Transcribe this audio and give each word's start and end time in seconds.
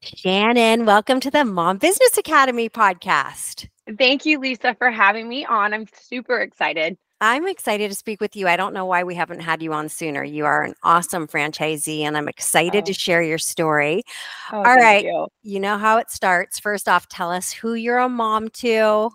Shannon, 0.00 0.84
welcome 0.84 1.20
to 1.20 1.30
the 1.30 1.44
Mom 1.44 1.78
Business 1.78 2.16
Academy 2.16 2.68
podcast. 2.68 3.68
Thank 3.98 4.26
you, 4.26 4.38
Lisa, 4.38 4.74
for 4.74 4.90
having 4.90 5.28
me 5.28 5.44
on. 5.44 5.74
I'm 5.74 5.86
super 5.94 6.38
excited. 6.38 6.96
I'm 7.20 7.48
excited 7.48 7.90
to 7.90 7.96
speak 7.96 8.20
with 8.20 8.36
you. 8.36 8.46
I 8.46 8.56
don't 8.56 8.72
know 8.72 8.86
why 8.86 9.02
we 9.02 9.16
haven't 9.16 9.40
had 9.40 9.60
you 9.60 9.72
on 9.72 9.88
sooner. 9.88 10.22
You 10.22 10.44
are 10.44 10.62
an 10.62 10.74
awesome 10.84 11.26
franchisee, 11.26 12.02
and 12.02 12.16
I'm 12.16 12.28
excited 12.28 12.84
oh. 12.84 12.86
to 12.86 12.92
share 12.92 13.22
your 13.22 13.38
story. 13.38 14.04
Oh, 14.52 14.58
All 14.58 14.76
right. 14.76 15.04
You. 15.04 15.26
you 15.42 15.58
know 15.58 15.78
how 15.78 15.98
it 15.98 16.10
starts. 16.10 16.60
First 16.60 16.88
off, 16.88 17.08
tell 17.08 17.32
us 17.32 17.50
who 17.50 17.74
you're 17.74 17.98
a 17.98 18.08
mom 18.08 18.50
to. 18.50 19.10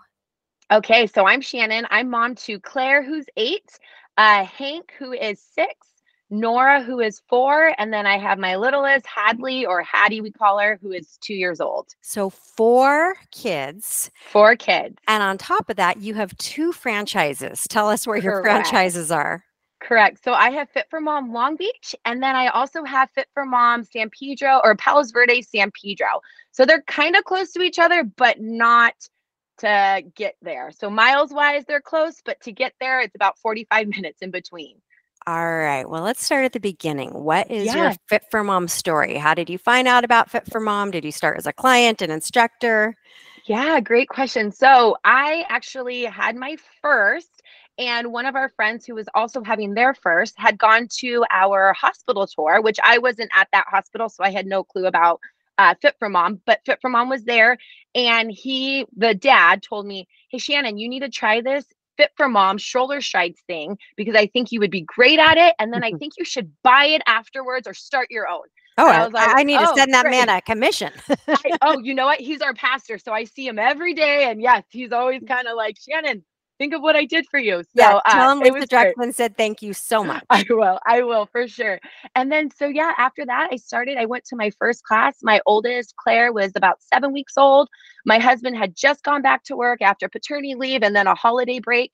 Okay, 0.69 1.07
so 1.07 1.25
I'm 1.27 1.39
Shannon. 1.39 1.87
I'm 1.91 2.09
mom 2.09 2.35
to 2.35 2.59
Clare, 2.59 3.03
who's 3.03 3.25
eight, 3.37 3.69
uh, 4.17 4.43
Hank, 4.43 4.91
who 4.97 5.13
is 5.13 5.39
six, 5.39 5.75
Nora, 6.33 6.81
who 6.81 6.99
is 6.99 7.21
four, 7.29 7.75
and 7.77 7.93
then 7.93 8.07
I 8.07 8.17
have 8.17 8.39
my 8.39 8.55
littlest, 8.55 9.05
Hadley, 9.05 9.65
or 9.65 9.83
Hattie, 9.83 10.19
we 10.19 10.31
call 10.31 10.57
her, 10.57 10.79
who 10.81 10.91
is 10.91 11.17
two 11.21 11.35
years 11.35 11.61
old. 11.61 11.89
So 12.01 12.31
four 12.31 13.15
kids. 13.31 14.09
Four 14.31 14.55
kids. 14.55 14.97
And 15.07 15.21
on 15.21 15.37
top 15.37 15.69
of 15.69 15.75
that, 15.75 16.01
you 16.01 16.15
have 16.15 16.35
two 16.37 16.71
franchises. 16.71 17.67
Tell 17.69 17.87
us 17.87 18.07
where 18.07 18.19
Correct. 18.19 18.23
your 18.23 18.41
franchises 18.41 19.11
are. 19.11 19.43
Correct. 19.79 20.23
So 20.23 20.33
I 20.33 20.49
have 20.49 20.69
Fit 20.71 20.87
for 20.89 20.99
Mom 20.99 21.31
Long 21.31 21.55
Beach, 21.55 21.93
and 22.03 22.23
then 22.23 22.35
I 22.35 22.47
also 22.47 22.83
have 22.83 23.09
Fit 23.11 23.27
for 23.33 23.45
Mom 23.45 23.83
San 23.83 24.09
Pedro 24.09 24.59
or 24.63 24.75
Palos 24.75 25.11
Verde 25.11 25.43
San 25.43 25.71
Pedro. 25.71 26.21
So 26.51 26.65
they're 26.65 26.83
kind 26.83 27.15
of 27.15 27.25
close 27.25 27.51
to 27.51 27.61
each 27.61 27.77
other, 27.77 28.03
but 28.03 28.39
not 28.39 28.95
to 29.59 30.03
get 30.15 30.35
there. 30.41 30.71
So 30.71 30.89
miles 30.89 31.31
wise, 31.31 31.63
they're 31.67 31.81
close, 31.81 32.21
but 32.25 32.39
to 32.41 32.51
get 32.51 32.73
there, 32.79 33.01
it's 33.01 33.15
about 33.15 33.37
45 33.37 33.87
minutes 33.95 34.21
in 34.21 34.31
between. 34.31 34.77
All 35.25 35.57
right. 35.57 35.89
Well, 35.89 36.01
let's 36.01 36.23
start 36.23 36.43
at 36.43 36.51
the 36.51 36.59
beginning. 36.59 37.11
What 37.11 37.49
is 37.49 37.67
yeah. 37.67 37.83
your 37.83 37.93
Fit 38.09 38.23
for 38.29 38.43
Mom 38.43 38.67
story? 38.67 39.15
How 39.15 39.33
did 39.33 39.49
you 39.49 39.57
find 39.57 39.87
out 39.87 40.03
about 40.03 40.29
Fit 40.29 40.51
for 40.51 40.59
Mom? 40.59 40.91
Did 40.91 41.05
you 41.05 41.13
start 41.13 41.37
as 41.37 41.47
a 41.47 41.53
client, 41.53 42.01
an 42.01 42.11
instructor? 42.11 42.97
Yeah, 43.45 43.79
great 43.79 44.09
question. 44.09 44.51
So, 44.51 44.97
I 45.05 45.45
actually 45.47 46.03
had 46.03 46.35
my 46.35 46.57
first, 46.81 47.41
and 47.77 48.11
one 48.11 48.25
of 48.25 48.35
our 48.35 48.49
friends 48.49 48.85
who 48.85 48.95
was 48.95 49.07
also 49.13 49.43
having 49.43 49.73
their 49.73 49.93
first 49.93 50.33
had 50.37 50.57
gone 50.57 50.89
to 50.99 51.23
our 51.29 51.71
hospital 51.73 52.27
tour, 52.27 52.61
which 52.61 52.79
I 52.83 52.97
wasn't 52.97 53.31
at 53.33 53.47
that 53.53 53.65
hospital, 53.67 54.09
so 54.09 54.25
I 54.25 54.31
had 54.31 54.45
no 54.45 54.63
clue 54.63 54.87
about 54.87 55.21
uh, 55.57 55.75
Fit 55.81 55.95
for 55.99 56.09
Mom, 56.09 56.41
but 56.45 56.59
Fit 56.65 56.79
for 56.81 56.89
Mom 56.89 57.07
was 57.07 57.23
there. 57.23 57.57
And 57.95 58.29
he, 58.29 58.85
the 58.95 59.13
dad, 59.13 59.63
told 59.63 59.85
me, 59.85 60.07
Hey, 60.29 60.37
Shannon, 60.37 60.77
you 60.77 60.89
need 60.89 61.01
to 61.01 61.09
try 61.09 61.41
this 61.41 61.65
fit 61.97 62.11
for 62.15 62.27
mom 62.27 62.59
stroller 62.59 63.01
strides 63.01 63.41
thing 63.47 63.77
because 63.95 64.15
I 64.15 64.27
think 64.27 64.51
you 64.51 64.59
would 64.59 64.71
be 64.71 64.81
great 64.81 65.19
at 65.19 65.37
it. 65.37 65.55
And 65.59 65.73
then 65.73 65.83
I 65.83 65.89
mm-hmm. 65.89 65.97
think 65.97 66.13
you 66.17 66.25
should 66.25 66.51
buy 66.63 66.85
it 66.85 67.01
afterwards 67.05 67.67
or 67.67 67.73
start 67.73 68.07
your 68.09 68.27
own. 68.27 68.43
Oh, 68.77 68.87
I, 68.87 69.05
like, 69.05 69.35
I, 69.35 69.43
need 69.43 69.57
oh, 69.57 69.71
to 69.73 69.79
send 69.79 69.93
that 69.93 70.03
great. 70.03 70.25
man 70.25 70.29
a 70.29 70.41
commission. 70.41 70.91
I, 71.27 71.57
oh, 71.61 71.79
you 71.79 71.93
know 71.93 72.05
what? 72.07 72.19
He's 72.19 72.41
our 72.41 72.53
pastor. 72.53 72.97
So 72.97 73.11
I 73.11 73.25
see 73.25 73.47
him 73.47 73.59
every 73.59 73.93
day. 73.93 74.29
And 74.29 74.41
yes, 74.41 74.63
he's 74.69 74.91
always 74.91 75.21
kind 75.27 75.47
of 75.47 75.55
like, 75.55 75.77
Shannon, 75.79 76.23
think 76.57 76.73
of 76.73 76.81
what 76.81 76.95
I 76.95 77.05
did 77.05 77.25
for 77.29 77.39
you. 77.39 77.63
So 77.63 77.69
yeah, 77.75 77.99
tell 78.07 78.29
uh, 78.29 78.31
him 78.33 78.39
Lisa 78.39 78.67
Druxman 78.67 79.13
said 79.13 79.37
thank 79.37 79.61
you 79.61 79.73
so 79.73 80.03
much. 80.13 80.23
I 80.29 80.45
will. 80.49 80.79
I 80.85 81.01
will 81.03 81.25
for 81.27 81.47
sure. 81.47 81.79
And 82.15 82.31
then 82.31 82.49
so 82.51 82.67
yeah, 82.67 82.93
after 82.97 83.25
that, 83.25 83.49
I 83.51 83.57
started. 83.57 83.97
I 83.97 84.05
went 84.05 84.25
to 84.25 84.35
my 84.35 84.51
first 84.51 84.83
class. 84.83 85.17
My 85.21 85.41
oldest, 85.45 85.95
Clare, 85.95 86.31
was 86.31 86.51
about 86.55 86.81
seven 86.81 87.13
weeks 87.13 87.37
old. 87.37 87.69
My 88.05 88.19
husband 88.19 88.57
had 88.57 88.75
just 88.75 89.03
gone 89.03 89.21
back 89.21 89.43
to 89.45 89.55
work 89.55 89.81
after 89.81 90.09
paternity 90.09 90.55
leave 90.55 90.83
and 90.83 90.95
then 90.95 91.07
a 91.07 91.15
holiday 91.15 91.59
break. 91.59 91.91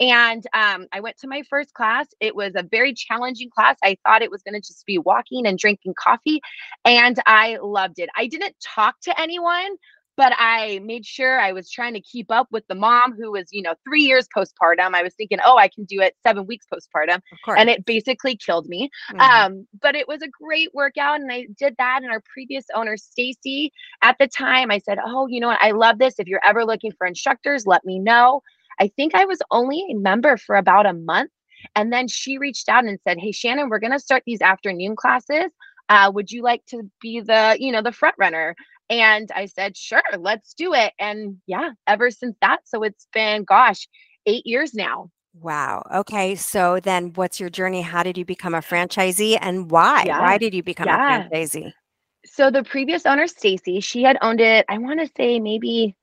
And 0.00 0.42
um, 0.54 0.86
I 0.92 1.00
went 1.00 1.18
to 1.18 1.28
my 1.28 1.42
first 1.50 1.74
class. 1.74 2.06
It 2.20 2.34
was 2.34 2.52
a 2.56 2.62
very 2.62 2.94
challenging 2.94 3.50
class. 3.50 3.76
I 3.84 3.98
thought 4.04 4.22
it 4.22 4.30
was 4.30 4.42
going 4.42 4.54
to 4.54 4.66
just 4.66 4.86
be 4.86 4.96
walking 4.96 5.46
and 5.46 5.58
drinking 5.58 5.94
coffee, 6.02 6.40
and 6.86 7.20
I 7.26 7.58
loved 7.62 7.98
it. 7.98 8.08
I 8.16 8.26
didn't 8.26 8.56
talk 8.62 8.98
to 9.02 9.20
anyone 9.20 9.76
but 10.20 10.34
I 10.36 10.80
made 10.84 11.06
sure 11.06 11.40
I 11.40 11.52
was 11.52 11.70
trying 11.70 11.94
to 11.94 12.00
keep 12.02 12.30
up 12.30 12.48
with 12.50 12.66
the 12.68 12.74
mom 12.74 13.14
who 13.14 13.32
was, 13.32 13.48
you 13.52 13.62
know, 13.62 13.74
three 13.88 14.02
years 14.02 14.28
postpartum. 14.36 14.92
I 14.92 15.02
was 15.02 15.14
thinking, 15.14 15.38
oh, 15.42 15.56
I 15.56 15.68
can 15.68 15.84
do 15.84 16.02
it 16.02 16.14
seven 16.22 16.46
weeks 16.46 16.66
postpartum. 16.70 17.22
And 17.58 17.70
it 17.70 17.86
basically 17.86 18.36
killed 18.36 18.66
me. 18.66 18.90
Mm-hmm. 19.12 19.18
Um, 19.18 19.66
but 19.80 19.94
it 19.94 20.06
was 20.06 20.20
a 20.20 20.28
great 20.28 20.74
workout. 20.74 21.22
And 21.22 21.32
I 21.32 21.46
did 21.58 21.74
that. 21.78 22.02
And 22.02 22.12
our 22.12 22.22
previous 22.34 22.66
owner, 22.74 22.98
Stacy, 22.98 23.72
at 24.02 24.16
the 24.20 24.28
time, 24.28 24.70
I 24.70 24.76
said, 24.76 24.98
oh, 25.02 25.26
you 25.26 25.40
know 25.40 25.48
what? 25.48 25.62
I 25.62 25.70
love 25.70 25.98
this. 25.98 26.18
If 26.18 26.28
you're 26.28 26.44
ever 26.44 26.66
looking 26.66 26.92
for 26.92 27.06
instructors, 27.06 27.66
let 27.66 27.86
me 27.86 27.98
know. 27.98 28.42
I 28.78 28.88
think 28.88 29.14
I 29.14 29.24
was 29.24 29.38
only 29.50 29.86
a 29.90 29.94
member 29.94 30.36
for 30.36 30.56
about 30.56 30.84
a 30.84 30.92
month. 30.92 31.30
And 31.74 31.90
then 31.90 32.08
she 32.08 32.36
reached 32.36 32.68
out 32.68 32.84
and 32.84 32.98
said, 33.08 33.16
Hey, 33.18 33.32
Shannon, 33.32 33.70
we're 33.70 33.78
going 33.78 33.92
to 33.92 33.98
start 33.98 34.24
these 34.26 34.42
afternoon 34.42 34.96
classes. 34.96 35.50
Uh, 35.88 36.10
would 36.14 36.30
you 36.30 36.42
like 36.42 36.64
to 36.66 36.90
be 37.00 37.20
the, 37.20 37.56
you 37.58 37.72
know, 37.72 37.80
the 37.80 37.90
front 37.90 38.16
runner? 38.18 38.54
And 38.90 39.30
I 39.34 39.46
said, 39.46 39.76
sure, 39.76 40.02
let's 40.18 40.52
do 40.52 40.74
it. 40.74 40.92
And 40.98 41.38
yeah, 41.46 41.70
ever 41.86 42.10
since 42.10 42.36
that. 42.42 42.60
So 42.64 42.82
it's 42.82 43.06
been, 43.14 43.44
gosh, 43.44 43.88
eight 44.26 44.44
years 44.44 44.74
now. 44.74 45.10
Wow. 45.32 45.84
Okay. 45.94 46.34
So 46.34 46.80
then 46.82 47.12
what's 47.14 47.38
your 47.38 47.50
journey? 47.50 47.82
How 47.82 48.02
did 48.02 48.18
you 48.18 48.24
become 48.24 48.52
a 48.52 48.60
franchisee 48.60 49.38
and 49.40 49.70
why? 49.70 50.04
Yeah. 50.06 50.20
Why 50.20 50.38
did 50.38 50.52
you 50.52 50.64
become 50.64 50.88
yeah. 50.88 51.24
a 51.24 51.30
franchisee? 51.30 51.72
So 52.26 52.50
the 52.50 52.64
previous 52.64 53.06
owner, 53.06 53.28
Stacy, 53.28 53.80
she 53.80 54.02
had 54.02 54.18
owned 54.20 54.40
it, 54.40 54.66
I 54.68 54.78
want 54.78 55.00
to 55.00 55.10
say 55.16 55.38
maybe 55.38 55.96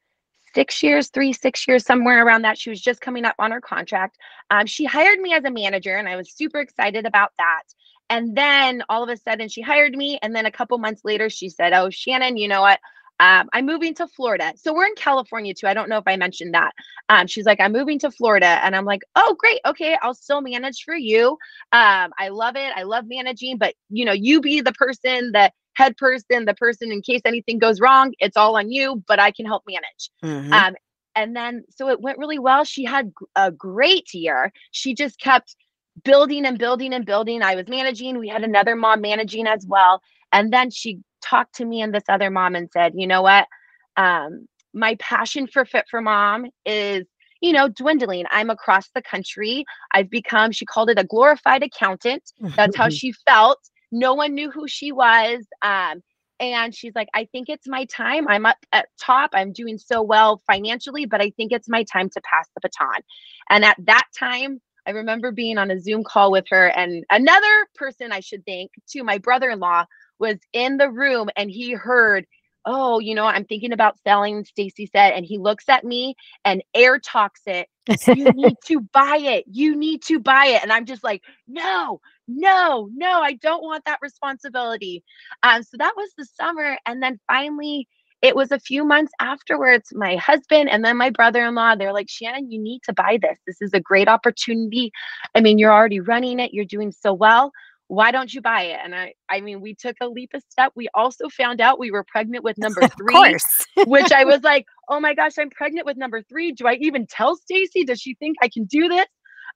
six 0.56 0.82
years, 0.82 1.10
three, 1.10 1.34
six 1.34 1.68
years, 1.68 1.86
somewhere 1.86 2.26
around 2.26 2.42
that. 2.44 2.58
She 2.58 2.70
was 2.70 2.82
just 2.82 3.02
coming 3.02 3.26
up 3.26 3.36
on 3.38 3.52
her 3.52 3.62
contract. 3.62 4.18
Um, 4.50 4.66
she 4.66 4.86
hired 4.86 5.20
me 5.20 5.34
as 5.34 5.44
a 5.44 5.52
manager, 5.52 5.96
and 5.96 6.08
I 6.08 6.16
was 6.16 6.34
super 6.34 6.60
excited 6.60 7.06
about 7.06 7.32
that. 7.38 7.64
And 8.10 8.36
then 8.36 8.84
all 8.90 9.04
of 9.04 9.10
a 9.10 9.18
sudden 9.18 9.50
she 9.50 9.62
hired 9.62 9.96
me. 9.96 10.20
And 10.22 10.36
then 10.36 10.46
a 10.46 10.52
couple 10.52 10.78
months 10.78 11.02
later, 11.04 11.30
she 11.30 11.50
said, 11.50 11.74
Oh, 11.74 11.90
Shannon, 11.90 12.38
you 12.38 12.48
know 12.48 12.62
what? 12.62 12.80
Um, 13.20 13.50
I'm 13.52 13.66
moving 13.66 13.96
to 13.96 14.08
Florida. 14.08 14.54
So 14.58 14.74
we're 14.74 14.86
in 14.86 14.96
California 14.96 15.54
too. 15.54 15.68
I 15.68 15.74
don't 15.74 15.90
know 15.90 15.98
if 15.98 16.04
I 16.06 16.18
mentioned 16.18 16.54
that. 16.54 16.74
Um, 17.10 17.26
she's 17.26 17.46
like, 17.46 17.60
I'm 17.60 17.72
moving 17.72 17.98
to 18.00 18.12
Florida. 18.12 18.60
And 18.64 18.76
I'm 18.76 18.86
like, 18.86 19.02
oh, 19.16 19.36
great. 19.40 19.60
Okay. 19.66 19.98
I'll 20.02 20.14
still 20.14 20.42
manage 20.42 20.84
for 20.84 20.96
you. 20.96 21.32
Um, 21.72 22.12
I 22.20 22.30
love 22.30 22.56
it. 22.56 22.72
I 22.76 22.84
love 22.84 23.06
managing, 23.08 23.58
but 23.58 23.74
you 23.90 24.06
know, 24.06 24.14
you 24.14 24.40
be 24.40 24.62
the 24.62 24.74
person, 24.74 25.32
the 25.32 25.52
head 25.74 25.98
person, 25.98 26.46
the 26.46 26.54
person 26.54 26.92
in 26.92 27.02
case 27.02 27.22
anything 27.26 27.60
goes 27.60 27.80
wrong, 27.80 28.14
it's 28.20 28.38
all 28.38 28.58
on 28.58 28.72
you, 28.72 29.04
but 29.08 29.20
I 29.20 29.32
can 29.32 29.46
help 29.46 29.64
manage. 29.68 30.12
Mm-hmm. 30.24 30.54
Um, 30.54 30.76
and 31.16 31.36
then, 31.36 31.64
so 31.76 31.90
it 31.90 32.00
went 32.00 32.20
really 32.20 32.38
well. 32.38 32.64
She 32.64 32.84
had 32.84 33.12
a 33.36 33.52
great 33.52 34.14
year. 34.14 34.52
She 34.72 34.94
just 34.94 35.20
kept 35.20 35.56
building 36.04 36.46
and 36.46 36.58
building 36.58 36.94
and 36.94 37.06
building. 37.06 37.42
I 37.42 37.56
was 37.56 37.68
managing. 37.68 38.20
We 38.20 38.28
had 38.28 38.44
another 38.44 38.76
mom 38.76 39.02
managing 39.02 39.48
as 39.48 39.66
well. 39.68 40.02
And 40.32 40.52
then 40.52 40.70
she 40.70 41.00
talked 41.22 41.56
to 41.56 41.66
me 41.66 41.82
and 41.82 41.94
this 41.94 42.04
other 42.10 42.30
mom 42.30 42.56
and 42.56 42.70
said, 42.72 42.94
you 42.96 43.08
know 43.08 43.22
what? 43.22 43.48
Um, 43.96 44.48
my 44.74 44.96
passion 44.96 45.48
for 45.48 45.66
Fit 45.66 45.86
for 45.90 46.02
Mom 46.02 46.48
is, 46.66 47.06
you 47.42 47.52
know, 47.52 47.68
dwindling. 47.68 48.26
I'm 48.32 48.50
across 48.50 48.90
the 48.94 49.02
country. 49.02 49.66
I've 49.94 50.10
become, 50.10 50.52
she 50.52 50.66
called 50.66 50.90
it 50.90 51.00
a 51.00 51.04
glorified 51.04 51.64
accountant. 51.64 52.24
That's 52.56 52.76
how 52.76 52.90
she 52.90 53.12
felt. 53.26 53.60
No 53.92 54.14
one 54.14 54.34
knew 54.34 54.52
who 54.52 54.68
she 54.68 54.92
was. 54.92 55.46
Um, 55.62 56.04
and 56.40 56.76
she's 56.76 56.94
like, 56.94 57.08
I 57.16 57.26
think 57.32 57.50
it's 57.50 57.68
my 57.68 57.86
time. 57.86 58.28
I'm 58.28 58.46
up 58.46 58.58
at 58.72 58.90
top. 59.02 59.32
I'm 59.34 59.52
doing 59.54 59.78
so 59.80 60.02
well 60.04 60.42
financially, 60.46 61.06
but 61.06 61.22
I 61.22 61.32
think 61.32 61.52
it's 61.52 61.68
my 61.68 61.84
time 61.84 62.10
to 62.10 62.22
pass 62.22 62.48
the 62.54 62.62
baton. 62.62 63.02
And 63.50 63.66
at 63.66 63.78
that 63.86 64.04
time, 64.18 64.62
I 64.88 64.92
remember 64.92 65.32
being 65.32 65.58
on 65.58 65.70
a 65.70 65.80
Zoom 65.80 66.04
call 66.04 66.32
with 66.32 66.46
her, 66.50 66.68
and 66.68 67.04
another 67.12 67.68
person 67.76 68.12
I 68.14 68.22
should 68.22 68.46
thank, 68.46 68.72
to 68.92 69.04
my 69.04 69.18
brother 69.18 69.50
in 69.50 69.60
law, 69.60 69.86
was 70.20 70.38
in 70.54 70.78
the 70.78 70.90
room 70.90 71.30
and 71.36 71.52
he 71.52 71.74
heard, 71.74 72.26
Oh, 72.66 73.00
you 73.00 73.16
know, 73.16 73.26
I'm 73.26 73.46
thinking 73.46 73.72
about 73.72 74.00
selling, 74.04 74.44
Stacy 74.44 74.88
said. 74.88 75.14
And 75.14 75.26
he 75.26 75.38
looks 75.38 75.70
at 75.70 75.86
me 75.86 76.16
and 76.44 76.64
air 76.74 77.00
talks 77.00 77.42
it. 77.46 77.68
you 78.10 78.30
need 78.34 78.56
to 78.66 78.82
buy 78.94 79.18
it. 79.18 79.46
You 79.50 79.76
need 79.76 80.04
to 80.04 80.20
buy 80.20 80.48
it. 80.48 80.64
And 80.64 80.72
I'm 80.74 80.86
just 80.86 81.04
like, 81.04 81.22
No, 81.48 82.02
no, 82.28 82.90
no, 82.94 83.22
I 83.22 83.34
don't 83.34 83.64
want 83.64 83.86
that 83.86 84.00
responsibility. 84.02 85.04
Um, 85.44 85.64
so 85.64 85.78
that 85.78 85.94
was 85.96 86.10
the 86.18 86.26
summer. 86.26 86.78
And 86.86 87.02
then 87.02 87.20
finally, 87.28 87.88
it 88.22 88.36
was 88.36 88.52
a 88.52 88.60
few 88.60 88.84
months 88.84 89.12
afterwards, 89.20 89.90
my 89.94 90.16
husband 90.16 90.70
and 90.70 90.84
then 90.84 90.98
my 90.98 91.10
brother 91.10 91.46
in 91.46 91.56
law, 91.56 91.76
they're 91.76 91.94
like, 91.94 92.10
Shannon, 92.10 92.52
you 92.52 92.60
need 92.60 92.82
to 92.84 92.94
buy 92.94 93.20
this. 93.22 93.38
This 93.46 93.62
is 93.62 93.74
a 93.74 93.80
great 93.80 94.08
opportunity. 94.08 94.92
I 95.36 95.42
mean, 95.42 95.60
you're 95.60 95.72
already 95.72 96.00
running 96.00 96.40
it, 96.40 96.54
you're 96.54 96.66
doing 96.66 96.92
so 96.92 97.14
well. 97.14 97.52
Why 97.90 98.12
don't 98.12 98.34
you 98.34 98.42
buy 98.42 98.64
it? 98.64 98.80
And 98.84 98.94
I, 98.94 99.14
I 99.30 99.40
mean, 99.40 99.62
we 99.62 99.74
took 99.74 99.96
a 100.02 100.08
leap 100.08 100.32
of 100.34 100.44
step. 100.50 100.74
We 100.76 100.90
also 100.94 101.30
found 101.30 101.62
out 101.62 101.80
we 101.80 101.92
were 101.92 102.04
pregnant 102.04 102.44
with 102.44 102.58
number 102.58 102.82
three, 102.98 103.38
which 103.86 104.12
I 104.12 104.26
was 104.26 104.42
like, 104.44 104.66
oh 104.90 105.00
my 105.00 105.14
gosh, 105.14 105.34
I'm 105.40 105.50
pregnant 105.52 105.86
with 105.86 105.96
number 105.96 106.22
three. 106.24 106.52
Do 106.52 106.68
I 106.68 106.74
even 106.82 107.08
tell 107.08 107.38
Stacy? 107.38 107.86
Does 107.86 108.02
she 108.02 108.16
think 108.16 108.38
I 108.42 108.50
can 108.50 108.66
do 108.66 108.90
this? 108.90 109.06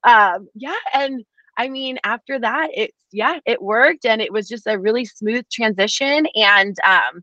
Um, 0.03 0.47
yeah. 0.55 0.75
And 0.93 1.25
I 1.57 1.67
mean, 1.67 1.99
after 2.05 2.39
that, 2.39 2.69
it's 2.73 2.95
yeah, 3.11 3.39
it 3.45 3.61
worked 3.61 4.05
and 4.05 4.21
it 4.21 4.31
was 4.31 4.47
just 4.47 4.65
a 4.65 4.79
really 4.79 5.03
smooth 5.03 5.45
transition. 5.51 6.25
And 6.35 6.77
um, 6.85 7.21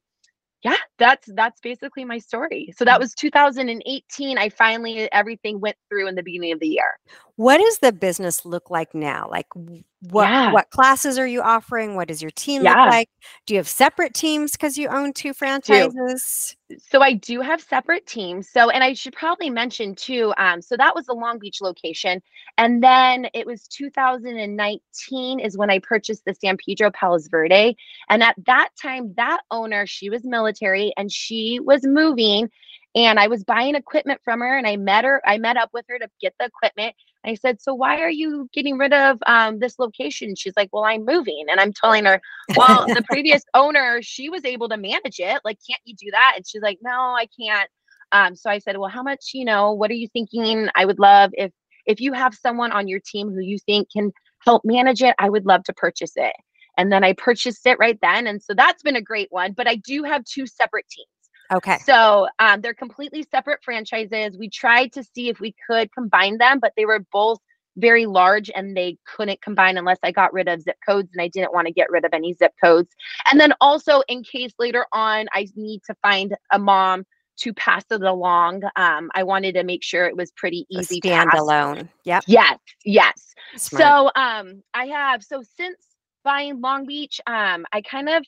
yeah 0.63 0.77
that's 0.99 1.29
that's 1.35 1.61
basically 1.61 2.05
my 2.05 2.19
story 2.19 2.73
so 2.77 2.85
that 2.85 2.97
mm. 2.97 3.01
was 3.01 3.15
2018 3.15 4.39
i 4.39 4.49
finally 4.49 5.11
everything 5.13 5.61
went 5.61 5.77
through 5.89 6.09
in 6.09 6.15
the 6.15 6.23
beginning 6.23 6.53
of 6.53 6.61
the 6.61 6.69
year 6.69 6.99
what 7.39 7.59
does 7.59 7.79
the 7.79 7.93
business 7.93 8.45
look 8.45 8.69
like 8.69 8.97
now? 8.97 9.29
Like 9.31 9.47
what 9.55 10.29
yeah. 10.29 10.53
what 10.53 10.71
classes 10.71 11.21
are 11.21 11.27
you 11.27 11.41
offering? 11.41 11.95
What 11.95 12.09
does 12.09 12.21
your 12.21 12.33
team 12.33 12.65
yeah. 12.65 12.71
look 12.71 12.91
like? 12.91 13.09
Do 13.47 13.55
you 13.55 13.59
have 13.59 13.69
separate 13.69 14.13
teams 14.13 14.53
because 14.53 14.77
you 14.77 14.89
own 14.89 15.13
two 15.13 15.33
franchises? 15.33 16.57
So 16.91 17.01
I 17.01 17.13
do 17.13 17.41
have 17.41 17.61
separate 17.61 18.09
teams. 18.09 18.51
So 18.51 18.71
and 18.71 18.83
I 18.83 18.93
should 18.93 19.13
probably 19.13 19.51
mention 19.51 19.95
too. 19.95 20.35
Um, 20.37 20.61
so 20.61 20.77
that 20.79 20.97
was 20.97 21.07
the 21.07 21.13
Long 21.13 21.39
Beach 21.39 21.61
location, 21.61 22.21
and 22.57 22.83
then 22.83 23.29
it 23.35 23.47
was 23.47 23.69
2019 23.69 25.39
is 25.39 25.57
when 25.57 25.71
I 25.71 25.79
purchased 25.79 26.25
the 26.25 26.35
San 26.35 26.57
Pedro 26.57 26.91
Palos 26.91 27.29
Verde. 27.29 27.77
And 28.09 28.25
at 28.25 28.35
that 28.47 28.71
time, 28.83 29.15
that 29.17 29.43
owner 29.53 29.87
she 29.87 30.11
was 30.11 30.25
military 30.25 30.93
and 30.97 31.13
she 31.13 31.61
was 31.61 31.85
moving 31.85 32.51
and 32.95 33.21
I 33.21 33.29
was 33.29 33.45
buying 33.45 33.75
equipment 33.75 34.21
from 34.25 34.41
her 34.41 34.57
and 34.57 34.67
I 34.67 34.77
met 34.77 35.05
her, 35.05 35.21
I 35.25 35.39
met 35.39 35.57
up 35.57 35.71
with 35.73 35.85
her 35.89 35.99
to 35.99 36.09
get 36.21 36.35
the 36.39 36.47
equipment. 36.47 36.97
I 37.25 37.35
said, 37.35 37.61
So 37.61 37.75
why 37.75 38.01
are 38.01 38.11
you 38.11 38.49
getting 38.53 38.79
rid 38.79 38.93
of 38.93 39.19
um, 39.27 39.59
this 39.59 39.79
location? 39.79 40.35
She's 40.37 40.55
like, 40.57 40.71
Well, 40.73 40.85
I'm 40.85 41.05
moving. 41.05 41.47
And 41.51 41.61
I'm 41.61 41.73
telling 41.73 42.05
her, 42.05 42.21
Well, 42.57 42.87
the 42.87 43.03
previous 43.11 43.43
owner, 43.55 44.01
she 44.03 44.29
was 44.29 44.45
able 44.45 44.69
to 44.69 44.77
manage 44.77 45.19
it. 45.19 45.41
Like, 45.45 45.59
can't 45.69 45.81
you 45.85 45.95
do 45.97 46.11
that? 46.13 46.35
And 46.37 46.47
she's 46.47 46.63
like, 46.63 46.79
No, 46.83 46.91
I 46.91 47.27
can't. 47.39 47.69
Um, 48.13 48.37
so 48.37 48.51
I 48.51 48.59
said, 48.59 48.79
Well, 48.79 48.91
how 48.91 49.03
much, 49.03 49.31
you 49.35 49.45
know, 49.45 49.73
what 49.73 49.91
are 49.91 49.95
you 49.95 50.09
thinking? 50.13 50.69
I 50.75 50.85
would 50.85 50.99
love 50.99 51.31
if 51.35 51.53
if 51.87 52.01
you 52.01 52.13
have 52.13 52.35
someone 52.35 52.71
on 52.71 52.87
your 52.87 53.01
team 53.01 53.31
who 53.31 53.41
you 53.41 53.59
think 53.59 53.89
can 53.91 54.13
help 54.41 54.63
manage 54.65 55.03
it, 55.03 55.15
I 55.19 55.31
would 55.31 55.47
love 55.47 55.65
to 55.65 55.73
purchase 55.73 56.13
it. 56.17 56.35
And 56.77 56.93
then 56.93 57.03
I 57.03 57.15
purchased 57.15 57.67
it 57.67 57.79
right 57.81 57.99
then. 58.01 58.27
And 58.27 58.41
so 58.41 58.55
that's 58.55 58.83
been 58.83 58.95
a 58.95 59.03
great 59.03 59.29
one. 59.31 59.53
But 59.53 59.67
I 59.67 59.77
do 59.77 60.05
have 60.05 60.23
two 60.25 60.47
separate 60.47 60.87
teams. 60.89 61.09
Okay. 61.53 61.79
So 61.79 62.29
um, 62.39 62.61
they're 62.61 62.75
completely 62.75 63.27
separate 63.31 63.61
franchises. 63.65 64.37
We 64.39 64.51
tried 64.51 64.93
to 64.93 65.05
see 65.05 65.29
if 65.29 65.41
we 65.41 65.55
could 65.69 65.93
combine 65.93 66.39
them, 66.39 66.61
but 66.61 66.73
they 66.77 66.85
were 66.85 67.01
both 67.13 67.39
very 67.77 68.07
large 68.07 68.51
and 68.55 68.77
they 68.77 68.99
couldn't 69.07 69.41
combine 69.41 69.79
unless 69.79 69.99
I 70.03 70.11
got 70.11 70.33
rid 70.33 70.49
of 70.49 70.61
zip 70.63 70.77
codes 70.87 71.11
and 71.15 71.23
I 71.23 71.29
didn't 71.29 71.53
want 71.53 71.69
to 71.69 71.73
get 71.73 71.91
rid 71.91 72.05
of 72.05 72.13
any 72.13 72.35
zip 72.35 72.53
codes. 72.63 72.91
And 73.31 73.41
then 73.41 73.55
also 73.61 74.03
in 74.09 74.25
case 74.25 74.53
later 74.59 74.85
on 74.93 75.27
I 75.33 75.47
need 75.55 75.83
to 75.87 75.95
find 76.03 76.37
a 76.53 76.59
mom 76.59 77.05
to 77.39 77.53
pass 77.55 77.85
it 77.91 78.03
along. 78.03 78.63
Um, 78.77 79.11
I 79.15 79.23
wanted 79.23 79.55
to 79.55 79.63
make 79.63 79.85
sure 79.85 80.07
it 80.07 80.17
was 80.17 80.33
pretty 80.33 80.67
easy. 80.71 81.01
To 81.01 81.09
standalone. 81.09 81.89
Yep. 82.05 82.25
Yes. 82.27 82.59
Yes. 82.85 83.35
Smart. 83.57 83.83
So 83.83 84.21
um, 84.21 84.63
I 84.75 84.87
have 84.87 85.23
so 85.23 85.43
since 85.57 85.79
buying 86.25 86.61
Long 86.61 86.85
Beach, 86.85 87.21
um, 87.27 87.65
I 87.73 87.81
kind 87.83 88.09
of 88.09 88.27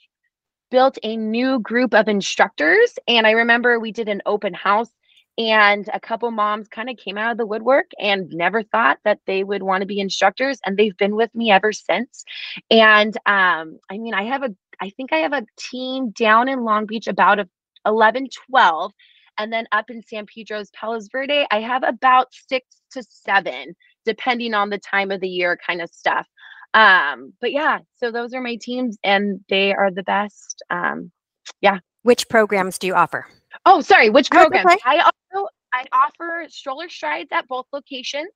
built 0.70 0.99
a 1.02 1.17
new 1.17 1.58
group 1.61 1.94
of 1.94 2.08
instructors. 2.08 2.99
And 3.08 3.26
I 3.26 3.32
remember 3.32 3.78
we 3.78 3.93
did 3.93 4.08
an 4.08 4.22
open 4.26 4.55
house 4.55 4.90
and 5.38 5.88
a 5.93 6.00
couple 6.00 6.31
moms 6.31 6.69
kind 6.69 6.90
of 6.90 6.96
came 6.96 7.17
out 7.17 7.32
of 7.32 7.38
the 7.38 7.46
woodwork 7.46 7.90
and 7.99 8.28
never 8.31 8.62
thought 8.62 8.99
that 9.05 9.20
they 9.26 9.43
would 9.43 9.62
want 9.62 9.81
to 9.81 9.87
be 9.87 10.00
instructors 10.00 10.58
and 10.64 10.76
they've 10.76 10.96
been 10.96 11.17
with 11.17 11.34
me 11.34 11.50
ever 11.50 11.72
since 11.72 12.25
and 12.70 13.17
um, 13.26 13.78
i 13.90 13.96
mean 13.96 14.12
i 14.12 14.25
have 14.25 14.43
a 14.43 14.55
i 14.81 14.90
think 14.90 15.12
i 15.12 15.19
have 15.19 15.32
a 15.32 15.46
team 15.56 16.11
down 16.11 16.49
in 16.49 16.64
long 16.64 16.84
beach 16.87 17.06
about 17.06 17.38
a 17.38 17.49
11 17.87 18.28
12 18.49 18.93
and 19.38 19.52
then 19.52 19.67
up 19.72 19.88
in 19.88 20.02
san 20.02 20.26
pedro's 20.26 20.70
palos 20.72 21.08
verde 21.11 21.46
i 21.50 21.61
have 21.61 21.82
about 21.84 22.26
six 22.32 22.67
to 22.93 23.02
seven 23.08 23.75
depending 24.05 24.52
on 24.52 24.69
the 24.69 24.78
time 24.78 25.11
of 25.11 25.20
the 25.20 25.28
year 25.28 25.58
kind 25.67 25.81
of 25.81 25.88
stuff 25.90 26.26
um, 26.75 27.32
but 27.40 27.52
yeah, 27.52 27.78
so 27.96 28.11
those 28.11 28.34
are 28.34 28.40
my 28.40 28.56
teams 28.56 28.96
and 29.02 29.40
they 29.49 29.75
are 29.75 29.90
the 29.90 30.02
best. 30.02 30.62
Um, 30.70 31.11
yeah. 31.61 31.78
Which 32.02 32.28
programs 32.28 32.78
do 32.78 32.87
you 32.87 32.94
offer? 32.94 33.26
Oh, 33.67 33.81
sorry, 33.81 34.11
which 34.11 34.31
programs? 34.31 34.67
Okay. 34.67 34.78
I 34.84 34.99
also 34.99 35.49
I 35.72 35.87
offer 35.93 36.46
stroller 36.49 36.88
strides 36.88 37.31
at 37.32 37.46
both 37.49 37.67
locations. 37.72 38.31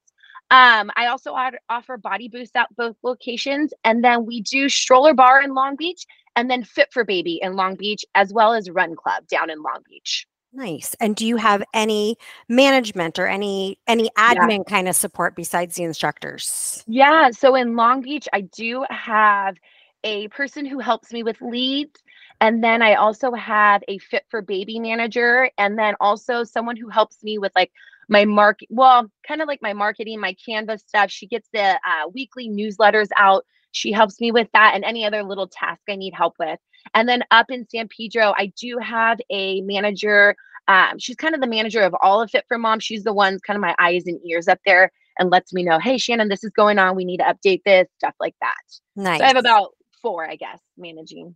Um, 0.51 0.91
I 0.97 1.07
also 1.07 1.35
offer 1.69 1.97
body 1.97 2.29
boosts 2.29 2.55
at 2.55 2.69
both 2.77 2.97
locations, 3.03 3.73
and 3.85 4.05
then 4.05 4.27
we 4.27 4.43
do 4.43 4.69
stroller 4.69 5.15
barre 5.15 5.43
in 5.43 5.55
Long 5.55 5.77
Beach, 5.77 6.05
and 6.37 6.51
then 6.51 6.65
Fit 6.65 6.93
for 6.93 7.05
Baby 7.05 7.41
in 7.43 7.55
Long 7.57 7.77
Beach, 7.77 8.05
as 8.15 8.33
well 8.33 8.53
as 8.53 8.69
Run 8.69 8.95
Club 8.95 9.27
down 9.29 9.49
in 9.49 9.63
Long 9.63 9.81
Beach. 9.89 10.27
Nice. 10.55 10.95
And 11.01 11.17
do 11.17 11.27
you 11.27 11.37
have 11.37 11.65
any 11.75 12.17
management 12.49 13.19
or 13.19 13.27
any 13.27 13.79
any 13.89 14.09
admin 14.17 14.59
yeah. 14.59 14.71
kind 14.71 14.89
of 14.89 14.95
support 14.95 15.35
besides 15.35 15.75
the 15.75 15.83
instructors? 15.83 16.85
Yeah, 16.87 17.31
so 17.31 17.57
in 17.57 17.75
Long 17.75 18.03
Beach 18.03 18.29
I 18.33 18.43
do 18.43 18.87
have 18.89 19.57
a 20.05 20.29
person 20.29 20.65
who 20.65 20.79
helps 20.79 21.13
me 21.13 21.25
with 21.25 21.41
leads 21.41 22.01
and 22.41 22.63
then 22.63 22.83
I 22.83 22.95
also 22.95 23.33
have 23.33 23.83
a 23.89 23.99
fit 23.99 24.25
for 24.29 24.43
baby 24.43 24.79
manager 24.79 25.51
and 25.59 25.77
then 25.77 25.95
also 25.99 26.45
someone 26.45 26.77
who 26.77 26.89
helps 26.89 27.25
me 27.25 27.39
with 27.39 27.53
like 27.57 27.73
my 28.09 28.25
market 28.25 28.69
well, 28.71 29.11
kind 29.27 29.43
of 29.43 29.49
like 29.49 29.63
my 29.63 29.73
marketing, 29.73 30.21
my 30.21 30.37
Canva 30.47 30.79
stuff. 30.79 31.11
She 31.11 31.27
gets 31.27 31.49
the 31.53 31.81
uh, 31.85 32.09
weekly 32.13 32.49
newsletters 32.49 33.09
out. 33.17 33.45
She 33.75 33.93
helps 33.93 34.21
me 34.21 34.31
with 34.31 34.49
that 34.55 34.73
and 34.75 34.85
any 34.85 35.05
other 35.05 35.23
little 35.23 35.49
task 35.49 35.83
I 35.89 35.97
need 35.97 36.15
help 36.15 36.35
with. 36.39 36.59
And 36.95 37.09
then 37.09 37.25
up 37.31 37.51
in 37.51 37.67
San 37.69 37.89
Pedro, 37.89 38.33
I 38.39 38.53
do 38.61 38.79
have 38.79 39.19
a 39.31 39.61
manager. 39.63 40.37
Um, 40.69 40.99
she's 40.99 41.17
kind 41.17 41.35
of 41.35 41.41
the 41.41 41.47
manager 41.47 41.81
of 41.81 41.95
all 42.01 42.23
of 42.23 42.31
Fit 42.31 42.45
for 42.47 42.57
Mom. 42.57 42.79
She's 42.79 43.03
the 43.03 43.13
one, 43.13 43.39
kind 43.47 43.57
of 43.57 43.61
my 43.61 43.75
eyes 43.79 44.05
and 44.07 44.21
ears 44.25 44.49
up 44.49 44.61
there 44.65 44.93
and 45.19 45.31
lets 45.31 45.53
me 45.53 45.65
know, 45.65 45.79
hey, 45.81 45.99
Shannon, 45.99 46.29
this 46.29 46.45
is 46.45 46.51
going 46.51 46.79
on. 46.79 46.95
We 46.95 47.05
need 47.05 47.19
to 47.19 47.25
update 47.25 47.63
this, 47.65 47.89
stuff 47.99 48.15
like 48.21 48.37
that. 48.41 48.55
Nice. 48.97 49.19
So 49.19 49.25
I 49.25 49.29
have 49.29 49.37
about 49.37 49.71
four, 50.01 50.25
I 50.25 50.37
guess, 50.37 50.61
managing. 50.77 51.35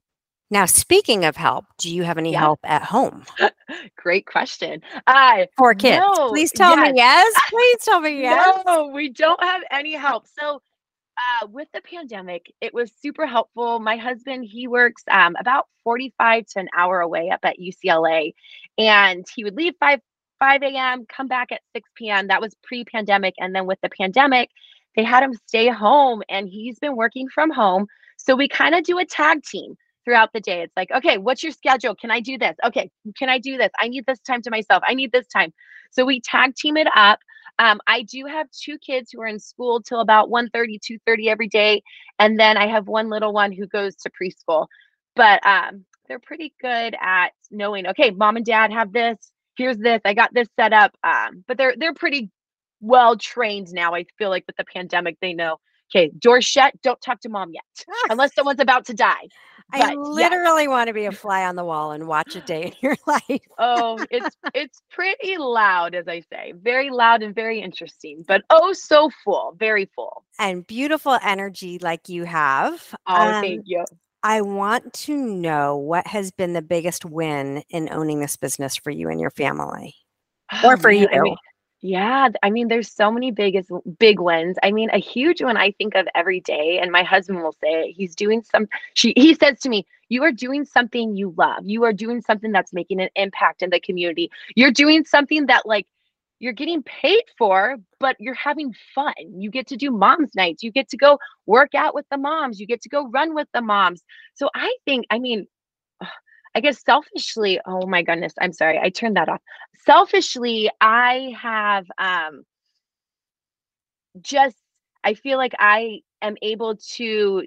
Now, 0.50 0.64
speaking 0.64 1.25
of 1.25 1.37
help, 1.37 1.67
do 1.79 1.90
you 1.94 2.05
have 2.05 2.19
any 2.19 2.32
yeah. 2.32 2.38
help 2.38 2.61
at 2.62 2.82
home? 2.82 3.25
Great 3.96 4.26
question. 4.26 4.81
Uh, 5.06 5.44
Four 5.58 5.75
kids. 5.75 6.02
No, 6.06 6.31
Please 6.31 6.52
tell 6.52 6.76
yes. 6.76 6.93
me 6.93 6.96
yes. 6.96 7.35
Please 7.50 7.85
tell 7.85 8.00
me 8.00 8.20
yes. 8.23 8.62
No, 8.64 8.87
we 8.87 9.11
don't 9.11 9.43
have 9.43 9.62
any 9.70 9.94
help. 9.94 10.26
So 10.26 10.62
uh, 11.19 11.47
with 11.49 11.69
the 11.73 11.81
pandemic, 11.81 12.53
it 12.61 12.73
was 12.73 12.93
super 13.00 13.26
helpful. 13.26 13.81
My 13.81 13.97
husband, 13.97 14.44
he 14.44 14.69
works 14.69 15.03
um, 15.11 15.35
about 15.41 15.67
45 15.85 16.47
to 16.47 16.61
an 16.61 16.69
hour 16.76 17.00
away 17.00 17.31
up 17.31 17.41
at 17.43 17.56
UCLA, 17.59 18.32
and 18.79 19.26
he 19.35 19.44
would 19.44 19.56
leave 19.56 19.75
5 19.81 20.00
5 20.38 20.62
a.m., 20.62 21.05
come 21.09 21.26
back 21.26 21.50
at 21.50 21.62
6 21.75 21.88
p.m. 21.97 22.29
That 22.29 22.41
was 22.41 22.55
pre-pandemic, 22.62 23.35
and 23.38 23.55
then 23.55 23.67
with 23.67 23.81
the 23.82 23.88
pandemic, 23.88 24.50
they 24.94 25.03
had 25.03 25.23
him 25.23 25.35
stay 25.47 25.69
home, 25.69 26.23
and 26.29 26.49
he's 26.49 26.79
been 26.79 26.97
working 26.97 27.29
from 27.29 27.50
home. 27.50 27.87
So 28.17 28.37
we 28.37 28.49
kind 28.49 28.75
of 28.75 28.85
do 28.85 28.99
a 28.99 29.05
tag 29.05 29.43
team 29.43 29.76
throughout 30.05 30.32
the 30.32 30.41
day. 30.41 30.62
It's 30.62 30.73
like, 30.76 30.91
okay, 30.93 31.19
what's 31.19 31.43
your 31.43 31.53
schedule? 31.53 31.94
Can 31.94 32.11
I 32.11 32.21
do 32.21 32.38
this? 32.38 32.56
Okay, 32.64 32.91
can 33.19 33.29
I 33.29 33.38
do 33.38 33.56
this? 33.56 33.71
I 33.81 33.88
need 33.88 34.06
this 34.06 34.21
time 34.21 34.43
to 34.43 34.50
myself. 34.50 34.82
I 34.87 34.94
need 34.94 35.12
this 35.12 35.26
time. 35.26 35.53
So 35.91 36.05
we 36.05 36.21
tag 36.21 36.55
team 36.55 36.76
it 36.76 36.88
up. 36.94 37.19
Um, 37.59 37.81
I 37.87 38.03
do 38.03 38.25
have 38.27 38.51
two 38.51 38.79
kids 38.79 39.11
who 39.11 39.21
are 39.21 39.27
in 39.27 39.39
school 39.39 39.83
till 39.83 40.01
about 40.01 40.31
1.30, 40.31 40.79
2.30 40.81 41.27
every 41.27 41.49
day. 41.49 41.83
And 42.19 42.39
then 42.39 42.57
I 42.57 42.67
have 42.69 42.87
one 42.87 43.09
little 43.11 43.33
one 43.33 43.53
who 43.53 43.67
goes 43.67 43.97
to 43.97 44.11
preschool. 44.11 44.67
But 45.17 45.45
um, 45.45 45.85
they're 46.07 46.21
pretty 46.21 46.55
good 46.61 46.97
at 47.01 47.31
knowing, 47.51 47.87
okay, 47.89 48.11
mom 48.11 48.37
and 48.37 48.47
dad 48.47 48.73
have 48.73 48.93
this. 48.93 49.33
Here's 49.57 49.79
this. 49.79 50.00
I 50.05 50.15
got 50.15 50.33
this 50.33 50.49
set 50.59 50.73
up. 50.73 50.97
Um, 51.03 51.45
but 51.49 51.59
they're 51.59 51.75
they're 51.77 51.95
pretty 51.95 52.31
well 52.81 53.17
trained 53.17 53.73
now. 53.73 53.95
I 53.95 54.05
feel 54.17 54.31
like 54.31 54.45
with 54.47 54.57
the 54.57 54.65
pandemic, 54.65 55.17
they 55.21 55.35
know, 55.35 55.59
okay, 55.91 56.11
door 56.19 56.41
shut, 56.41 56.75
don't 56.83 57.00
talk 57.00 57.21
to 57.23 57.29
mom 57.29 57.50
yet. 57.53 57.65
Unless 58.11 58.35
someone's 58.35 58.61
about 58.61 58.87
to 58.87 58.95
die. 58.95 59.29
I 59.73 59.95
literally 59.95 60.69
want 60.69 60.89
to 60.89 60.95
be 60.95 61.05
a 61.05 61.13
fly 61.13 61.45
on 61.45 61.57
the 61.57 61.65
wall 61.65 61.93
and 61.93 62.07
watch 62.07 62.35
a 62.37 62.41
day 62.41 62.65
in 62.65 62.73
your 62.81 62.97
life. 63.07 63.43
oh, 63.59 64.05
it's 64.11 64.37
it's 64.55 64.81
pretty 64.91 65.37
loud, 65.39 65.95
as 65.95 66.09
I 66.09 66.21
say, 66.21 66.53
very 66.57 66.91
loud 66.91 67.23
and 67.23 67.35
very 67.35 67.61
interesting, 67.61 68.25
but 68.27 68.43
oh, 68.51 68.73
so 68.73 69.11
full, 69.25 69.55
very 69.59 69.87
full, 69.95 70.25
and 70.39 70.67
beautiful 70.67 71.19
energy 71.23 71.79
like 71.81 72.09
you 72.09 72.25
have. 72.25 72.95
Oh, 73.07 73.15
um, 73.15 73.43
thank 73.43 73.63
you. 73.67 73.85
I 74.23 74.41
want 74.41 74.93
to 74.95 75.17
know 75.17 75.77
what 75.77 76.07
has 76.09 76.33
been 76.33 76.53
the 76.53 76.63
biggest 76.63 77.05
win 77.05 77.63
in 77.71 77.89
owning 77.93 78.21
this 78.21 78.37
business 78.37 78.77
for 78.77 78.91
you 78.91 79.09
and 79.09 79.21
your 79.21 79.31
family, 79.31 79.95
or 80.65 80.77
for 80.77 80.91
you. 80.91 81.09
I 81.13 81.21
mean, 81.21 81.37
yeah, 81.80 82.28
I 82.42 82.50
mean, 82.50 82.68
there's 82.68 82.90
so 82.90 83.11
many 83.11 83.30
big 83.30 83.64
big 83.99 84.18
wins. 84.20 84.56
I 84.62 84.73
mean, 84.73 84.90
a 84.90 84.99
huge 84.99 85.42
one 85.42 85.56
I 85.56 85.70
think 85.73 85.94
of 85.94 86.08
every 86.14 86.40
day, 86.40 86.78
and 86.80 86.90
my 86.90 87.04
husband 87.04 87.40
will 87.42 87.52
say 87.52 87.85
it. 87.85 87.92
He's 87.97 88.16
doing 88.16 88.42
some. 88.42 88.68
She 88.94 89.12
he 89.16 89.35
says 89.35 89.61
to 89.61 89.68
me, 89.68 89.87
"You 90.08 90.25
are 90.25 90.32
doing 90.32 90.64
something 90.64 91.16
you 91.16 91.35
love. 91.37 91.64
You 91.64 91.85
are 91.85 91.92
doing 91.92 92.20
something 92.20 92.50
that's 92.50 92.73
making 92.73 93.00
an 93.00 93.11
impact 93.14 93.62
in 93.62 93.70
the 93.70 93.78
community. 93.78 94.30
You're 94.56 94.73
doing 94.73 95.04
something 95.04 95.47
that 95.47 95.66
like 95.66 95.87
you're 96.40 96.52
getting 96.52 96.82
paid 96.82 97.23
for, 97.37 97.76
but 98.00 98.16
you're 98.20 98.35
having 98.35 98.75
fun. 98.94 99.14
You 99.37 99.50
get 99.50 99.68
to 99.68 99.76
do 99.76 99.90
moms 99.90 100.35
nights. 100.35 100.62
You 100.62 100.73
get 100.73 100.88
to 100.90 100.97
go 100.97 101.18
work 101.47 101.75
out 101.75 101.94
with 101.94 102.06
the 102.11 102.18
moms. 102.18 102.61
You 102.61 102.66
get 102.66 102.82
to 102.82 102.88
go 102.88 103.08
run 103.08 103.35
with 103.35 103.49
the 103.52 103.61
moms. 103.61 104.02
So 104.35 104.49
I 104.54 104.75
think, 104.85 105.06
I 105.11 105.18
mean, 105.18 105.47
I 106.59 106.61
guess 106.61 106.83
selfishly, 106.83 107.61
oh 107.67 107.87
my 107.87 108.03
goodness, 108.03 108.33
I'm 108.41 108.53
sorry, 108.53 108.81
I 108.81 108.91
turned 108.91 109.17
that 109.17 109.29
off. 109.29 109.41
Selfishly, 109.87 110.69
I 110.81 111.33
have 111.41 111.87
um 111.99 112.43
just 114.21 114.57
I 115.05 115.15
feel 115.15 115.38
like 115.38 115.53
I 115.61 116.00
am 116.21 116.35
able 116.43 116.75
to 116.97 117.45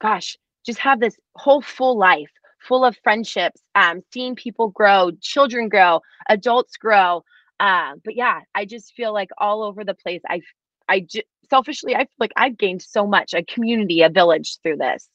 gosh, 0.00 0.36
just 0.64 0.78
have 0.78 1.00
this 1.00 1.16
whole 1.34 1.62
full 1.62 1.98
life 1.98 2.30
full 2.60 2.84
of 2.84 2.96
friendships, 3.02 3.60
um, 3.74 4.02
seeing 4.12 4.36
people 4.36 4.68
grow, 4.68 5.10
children 5.20 5.68
grow, 5.68 6.00
adults 6.28 6.76
grow. 6.76 7.24
Uh, 7.58 7.94
but 8.04 8.14
yeah, 8.14 8.38
I 8.54 8.66
just 8.66 8.92
feel 8.92 9.12
like 9.12 9.30
all 9.36 9.64
over 9.64 9.82
the 9.82 9.94
place. 9.94 10.22
I 10.28 10.42
I 10.88 11.00
just 11.00 11.26
selfishly, 11.50 11.96
I 11.96 12.04
feel 12.04 12.20
like 12.20 12.32
I've 12.36 12.56
gained 12.56 12.82
so 12.82 13.04
much 13.04 13.34
a 13.34 13.42
community, 13.42 14.02
a 14.02 14.10
village 14.10 14.58
through 14.62 14.76
this. 14.76 15.08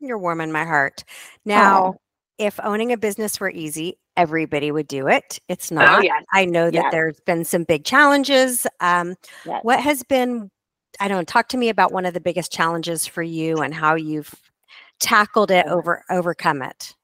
You're 0.00 0.16
warming 0.16 0.52
my 0.52 0.64
heart. 0.64 1.04
Now, 1.44 1.84
oh. 1.84 1.98
If 2.42 2.58
owning 2.62 2.92
a 2.92 2.96
business 2.96 3.38
were 3.40 3.50
easy, 3.50 3.98
everybody 4.16 4.70
would 4.70 4.88
do 4.88 5.08
it. 5.08 5.38
It's 5.48 5.70
oh, 5.72 5.76
not. 5.76 5.98
Oh, 6.00 6.02
yes. 6.02 6.24
I 6.32 6.44
know 6.44 6.66
that 6.66 6.74
yes. 6.74 6.92
there's 6.92 7.20
been 7.20 7.44
some 7.44 7.64
big 7.64 7.84
challenges. 7.84 8.66
Um, 8.80 9.14
yes. 9.46 9.60
What 9.62 9.80
has 9.80 10.02
been, 10.02 10.50
I 11.00 11.08
don't 11.08 11.18
know, 11.18 11.24
talk 11.24 11.48
to 11.48 11.56
me 11.56 11.68
about 11.68 11.92
one 11.92 12.04
of 12.04 12.14
the 12.14 12.20
biggest 12.20 12.52
challenges 12.52 13.06
for 13.06 13.22
you 13.22 13.58
and 13.58 13.72
how 13.72 13.94
you've 13.94 14.34
tackled 15.00 15.50
it, 15.50 15.66
over 15.66 16.04
overcome 16.10 16.62
it. 16.62 16.94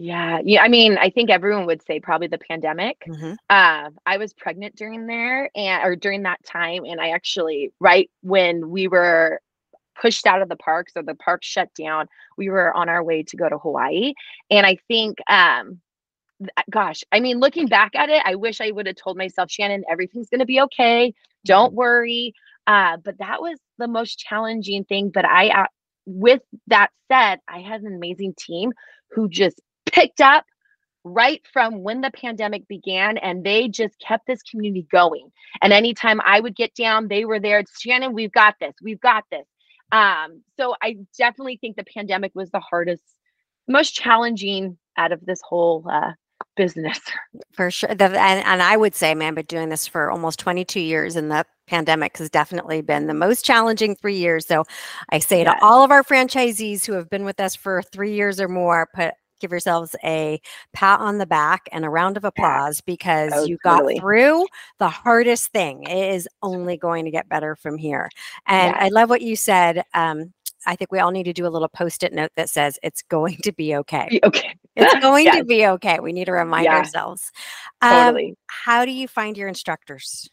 Yeah, 0.00 0.38
yeah. 0.44 0.62
I 0.62 0.68
mean, 0.68 0.96
I 0.96 1.10
think 1.10 1.28
everyone 1.28 1.66
would 1.66 1.84
say 1.84 1.98
probably 1.98 2.28
the 2.28 2.38
pandemic. 2.38 3.02
Mm-hmm. 3.08 3.32
Uh, 3.50 3.90
I 4.06 4.16
was 4.16 4.32
pregnant 4.32 4.76
during 4.76 5.06
there, 5.06 5.50
and 5.56 5.84
or 5.84 5.96
during 5.96 6.22
that 6.22 6.42
time, 6.44 6.84
and 6.84 7.00
I 7.00 7.08
actually 7.08 7.72
right 7.80 8.08
when 8.22 8.70
we 8.70 8.86
were 8.86 9.40
pushed 10.00 10.26
out 10.26 10.42
of 10.42 10.48
the 10.48 10.56
parks 10.56 10.92
or 10.96 11.02
the 11.02 11.14
park 11.14 11.42
shut 11.42 11.68
down, 11.74 12.06
we 12.36 12.48
were 12.48 12.74
on 12.74 12.88
our 12.88 13.02
way 13.02 13.22
to 13.24 13.36
go 13.36 13.48
to 13.48 13.58
Hawaii, 13.58 14.14
and 14.50 14.66
I 14.66 14.76
think, 14.88 15.18
um, 15.28 15.80
gosh, 16.70 17.02
I 17.12 17.20
mean, 17.20 17.40
looking 17.40 17.66
back 17.66 17.94
at 17.94 18.10
it, 18.10 18.22
I 18.24 18.36
wish 18.36 18.60
I 18.60 18.70
would 18.70 18.86
have 18.86 18.96
told 18.96 19.16
myself, 19.16 19.50
Shannon, 19.50 19.84
everything's 19.90 20.28
going 20.28 20.40
to 20.40 20.46
be 20.46 20.60
okay. 20.62 21.12
Don't 21.44 21.70
mm-hmm. 21.70 21.76
worry. 21.76 22.34
Uh, 22.66 22.98
but 22.98 23.18
that 23.18 23.40
was 23.40 23.58
the 23.78 23.88
most 23.88 24.18
challenging 24.18 24.84
thing. 24.84 25.10
But 25.12 25.24
I, 25.24 25.48
uh, 25.48 25.66
with 26.06 26.42
that 26.66 26.90
said, 27.10 27.40
I 27.48 27.60
had 27.60 27.80
an 27.80 27.94
amazing 27.94 28.34
team 28.38 28.72
who 29.10 29.28
just 29.28 29.60
picked 29.86 30.20
up 30.20 30.44
right 31.04 31.42
from 31.52 31.82
when 31.82 32.00
the 32.00 32.10
pandemic 32.10 32.66
began 32.68 33.16
and 33.18 33.44
they 33.44 33.68
just 33.68 33.98
kept 33.98 34.26
this 34.26 34.42
community 34.42 34.86
going 34.90 35.30
and 35.62 35.72
anytime 35.72 36.20
i 36.26 36.40
would 36.40 36.56
get 36.56 36.74
down 36.74 37.08
they 37.08 37.24
were 37.24 37.40
there 37.40 37.62
shannon 37.78 38.12
we've 38.12 38.32
got 38.32 38.56
this 38.60 38.74
we've 38.82 39.00
got 39.00 39.24
this 39.30 39.46
um, 39.92 40.42
so 40.58 40.74
i 40.82 40.96
definitely 41.16 41.56
think 41.56 41.76
the 41.76 41.84
pandemic 41.84 42.32
was 42.34 42.50
the 42.50 42.60
hardest 42.60 43.02
most 43.68 43.94
challenging 43.94 44.78
out 44.96 45.12
of 45.12 45.24
this 45.26 45.40
whole 45.46 45.84
uh, 45.90 46.12
business. 46.56 46.98
For 47.52 47.70
sure. 47.70 47.94
The, 47.94 48.04
and, 48.04 48.44
and 48.44 48.62
i 48.62 48.76
would 48.76 48.94
say 48.94 49.14
man 49.14 49.34
but 49.34 49.48
doing 49.48 49.68
this 49.68 49.86
for 49.86 50.10
almost 50.10 50.38
22 50.38 50.80
years 50.80 51.16
and 51.16 51.30
the 51.30 51.44
pandemic 51.66 52.16
has 52.16 52.30
definitely 52.30 52.80
been 52.80 53.06
the 53.06 53.14
most 53.14 53.44
challenging 53.44 53.94
three 53.94 54.16
years. 54.16 54.46
So 54.46 54.64
i 55.10 55.18
say 55.18 55.42
yes. 55.42 55.58
to 55.58 55.64
all 55.64 55.84
of 55.84 55.90
our 55.90 56.02
franchisees 56.02 56.84
who 56.86 56.94
have 56.94 57.08
been 57.10 57.24
with 57.24 57.40
us 57.40 57.54
for 57.54 57.82
three 57.82 58.14
years 58.14 58.40
or 58.40 58.48
more 58.48 58.88
put 58.94 59.14
give 59.40 59.50
yourselves 59.50 59.94
a 60.04 60.40
pat 60.72 61.00
on 61.00 61.18
the 61.18 61.26
back 61.26 61.68
and 61.72 61.84
a 61.84 61.90
round 61.90 62.16
of 62.16 62.24
applause 62.24 62.80
because 62.80 63.32
oh, 63.34 63.44
you 63.44 63.58
got 63.62 63.78
totally. 63.78 63.98
through 63.98 64.46
the 64.78 64.88
hardest 64.88 65.52
thing. 65.52 65.84
It 65.84 66.14
is 66.14 66.28
only 66.42 66.76
going 66.76 67.04
to 67.04 67.10
get 67.10 67.28
better 67.28 67.56
from 67.56 67.78
here. 67.78 68.08
And 68.46 68.74
yeah. 68.74 68.84
I 68.84 68.88
love 68.88 69.10
what 69.10 69.22
you 69.22 69.36
said. 69.36 69.84
Um, 69.94 70.32
I 70.66 70.76
think 70.76 70.90
we 70.90 70.98
all 70.98 71.10
need 71.10 71.24
to 71.24 71.32
do 71.32 71.46
a 71.46 71.48
little 71.48 71.68
post-it 71.68 72.12
note 72.12 72.32
that 72.36 72.50
says 72.50 72.78
it's 72.82 73.02
going 73.02 73.36
to 73.42 73.52
be 73.52 73.76
okay. 73.76 74.20
Okay. 74.24 74.54
It's 74.76 74.94
going 75.00 75.24
yes. 75.26 75.36
to 75.36 75.44
be 75.44 75.66
okay. 75.66 75.98
We 76.00 76.12
need 76.12 76.26
to 76.26 76.32
remind 76.32 76.64
yeah. 76.64 76.76
ourselves. 76.76 77.30
Um, 77.80 77.90
totally. 77.90 78.34
How 78.48 78.84
do 78.84 78.90
you 78.90 79.08
find 79.08 79.36
your 79.36 79.48
instructors? 79.48 80.28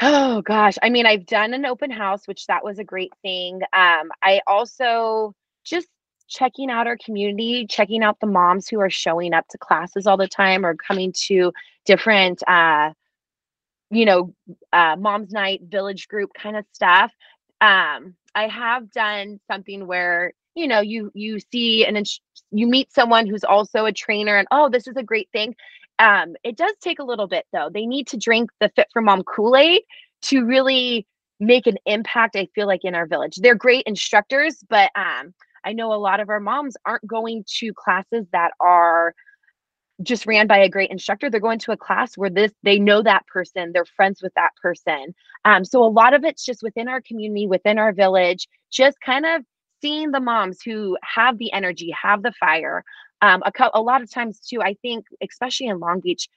Oh 0.00 0.42
gosh. 0.42 0.76
I 0.82 0.90
mean, 0.90 1.06
I've 1.06 1.26
done 1.26 1.54
an 1.54 1.66
open 1.66 1.90
house, 1.90 2.26
which 2.26 2.46
that 2.46 2.64
was 2.64 2.78
a 2.78 2.84
great 2.84 3.12
thing. 3.22 3.60
Um, 3.72 4.10
I 4.22 4.40
also 4.46 5.34
just 5.64 5.88
checking 6.28 6.70
out 6.70 6.86
our 6.86 6.96
community, 7.04 7.66
checking 7.66 8.02
out 8.02 8.20
the 8.20 8.26
moms 8.26 8.68
who 8.68 8.80
are 8.80 8.90
showing 8.90 9.34
up 9.34 9.46
to 9.48 9.58
classes 9.58 10.06
all 10.06 10.16
the 10.16 10.28
time 10.28 10.64
or 10.64 10.74
coming 10.74 11.12
to 11.26 11.52
different, 11.84 12.42
uh, 12.48 12.92
you 13.90 14.04
know, 14.04 14.34
uh, 14.72 14.96
mom's 14.98 15.32
night, 15.32 15.60
village 15.64 16.08
group 16.08 16.30
kind 16.34 16.56
of 16.56 16.64
stuff. 16.72 17.12
Um, 17.60 18.14
I 18.34 18.48
have 18.48 18.90
done 18.90 19.40
something 19.48 19.86
where 19.86 20.32
you 20.54 20.66
know 20.66 20.80
you 20.80 21.10
you 21.14 21.38
see 21.52 21.84
and 21.84 22.06
you 22.50 22.66
meet 22.66 22.92
someone 22.92 23.26
who's 23.26 23.44
also 23.44 23.86
a 23.86 23.92
trainer 23.92 24.36
and 24.36 24.48
oh 24.50 24.68
this 24.68 24.86
is 24.86 24.96
a 24.96 25.02
great 25.02 25.28
thing 25.32 25.54
um 25.98 26.34
it 26.44 26.56
does 26.56 26.74
take 26.80 26.98
a 26.98 27.04
little 27.04 27.26
bit 27.26 27.46
though 27.52 27.70
they 27.72 27.86
need 27.86 28.06
to 28.06 28.16
drink 28.16 28.50
the 28.60 28.70
fit 28.76 28.88
for 28.92 29.00
mom 29.00 29.22
kool-aid 29.24 29.82
to 30.20 30.44
really 30.44 31.06
make 31.40 31.66
an 31.66 31.78
impact 31.86 32.36
i 32.36 32.46
feel 32.54 32.66
like 32.66 32.84
in 32.84 32.94
our 32.94 33.06
village 33.06 33.36
they're 33.36 33.54
great 33.54 33.84
instructors 33.86 34.62
but 34.68 34.90
um 34.94 35.32
I 35.64 35.72
know 35.72 35.92
a 35.92 35.96
lot 35.96 36.20
of 36.20 36.28
our 36.28 36.40
moms 36.40 36.76
aren't 36.86 37.06
going 37.06 37.44
to 37.60 37.72
classes 37.74 38.26
that 38.32 38.52
are 38.60 39.14
just 40.02 40.26
ran 40.26 40.46
by 40.46 40.58
a 40.58 40.68
great 40.68 40.90
instructor. 40.90 41.30
They're 41.30 41.40
going 41.40 41.58
to 41.60 41.72
a 41.72 41.76
class 41.76 42.16
where 42.16 42.30
this 42.30 42.52
they 42.62 42.78
know 42.78 43.02
that 43.02 43.26
person 43.26 43.72
they're 43.72 43.84
friends 43.84 44.22
with 44.22 44.34
that 44.34 44.50
person. 44.60 45.14
Um, 45.44 45.64
so 45.64 45.84
a 45.84 45.86
lot 45.86 46.14
of 46.14 46.24
it's 46.24 46.44
just 46.44 46.62
within 46.62 46.88
our 46.88 47.00
community 47.00 47.46
within 47.46 47.78
our 47.78 47.92
village 47.92 48.48
just 48.72 48.98
kind 49.04 49.26
of 49.26 49.42
seeing 49.80 50.10
the 50.12 50.20
moms 50.20 50.60
who 50.62 50.96
have 51.02 51.38
the 51.38 51.52
energy 51.52 51.92
have 52.00 52.22
the 52.22 52.32
fire. 52.40 52.84
Um, 53.20 53.42
a, 53.46 53.52
co- 53.52 53.70
a 53.74 53.80
lot 53.80 54.02
of 54.02 54.10
times 54.10 54.40
too 54.40 54.60
i 54.62 54.74
think 54.82 55.06
especially 55.22 55.68
in 55.68 55.78
long 55.78 56.00
beach 56.00 56.28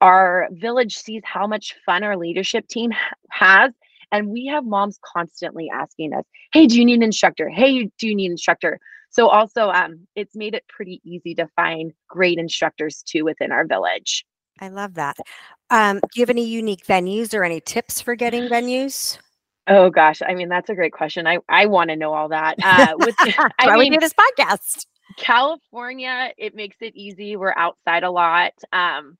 our 0.00 0.48
village 0.52 0.96
sees 0.96 1.22
how 1.24 1.46
much 1.46 1.76
fun 1.86 2.02
our 2.04 2.16
leadership 2.16 2.66
team 2.68 2.92
has 3.30 3.72
and 4.14 4.28
we 4.28 4.46
have 4.46 4.64
moms 4.64 4.98
constantly 5.04 5.68
asking 5.74 6.14
us, 6.14 6.24
hey, 6.52 6.66
do 6.66 6.78
you 6.78 6.84
need 6.84 6.94
an 6.94 7.02
instructor? 7.02 7.48
Hey, 7.48 7.90
do 7.98 8.06
you 8.06 8.14
need 8.14 8.26
an 8.26 8.32
instructor? 8.32 8.78
So 9.10 9.28
also 9.28 9.70
um, 9.70 10.06
it's 10.14 10.36
made 10.36 10.54
it 10.54 10.64
pretty 10.68 11.00
easy 11.04 11.34
to 11.34 11.48
find 11.56 11.92
great 12.08 12.38
instructors 12.38 13.02
too 13.02 13.24
within 13.24 13.50
our 13.50 13.66
village. 13.66 14.24
I 14.60 14.68
love 14.68 14.94
that. 14.94 15.16
Um, 15.70 15.96
do 15.98 16.08
you 16.14 16.22
have 16.22 16.30
any 16.30 16.44
unique 16.44 16.86
venues 16.86 17.34
or 17.34 17.42
any 17.42 17.60
tips 17.60 18.00
for 18.00 18.14
getting 18.14 18.44
venues? 18.44 19.18
Oh 19.66 19.90
gosh, 19.90 20.20
I 20.24 20.34
mean 20.34 20.48
that's 20.48 20.68
a 20.68 20.74
great 20.74 20.92
question. 20.92 21.26
I 21.26 21.38
I 21.48 21.66
want 21.66 21.90
to 21.90 21.96
know 21.96 22.12
all 22.12 22.28
that. 22.28 22.56
Uh, 22.62 22.94
with 22.98 23.14
I 23.18 23.50
Why 23.64 23.76
mean, 23.76 23.78
we 23.78 23.90
do 23.90 23.98
this 23.98 24.12
podcast? 24.12 24.86
California, 25.16 26.32
it 26.36 26.54
makes 26.54 26.76
it 26.80 26.94
easy. 26.94 27.36
We're 27.36 27.54
outside 27.56 28.04
a 28.04 28.10
lot. 28.10 28.52
Um, 28.72 29.16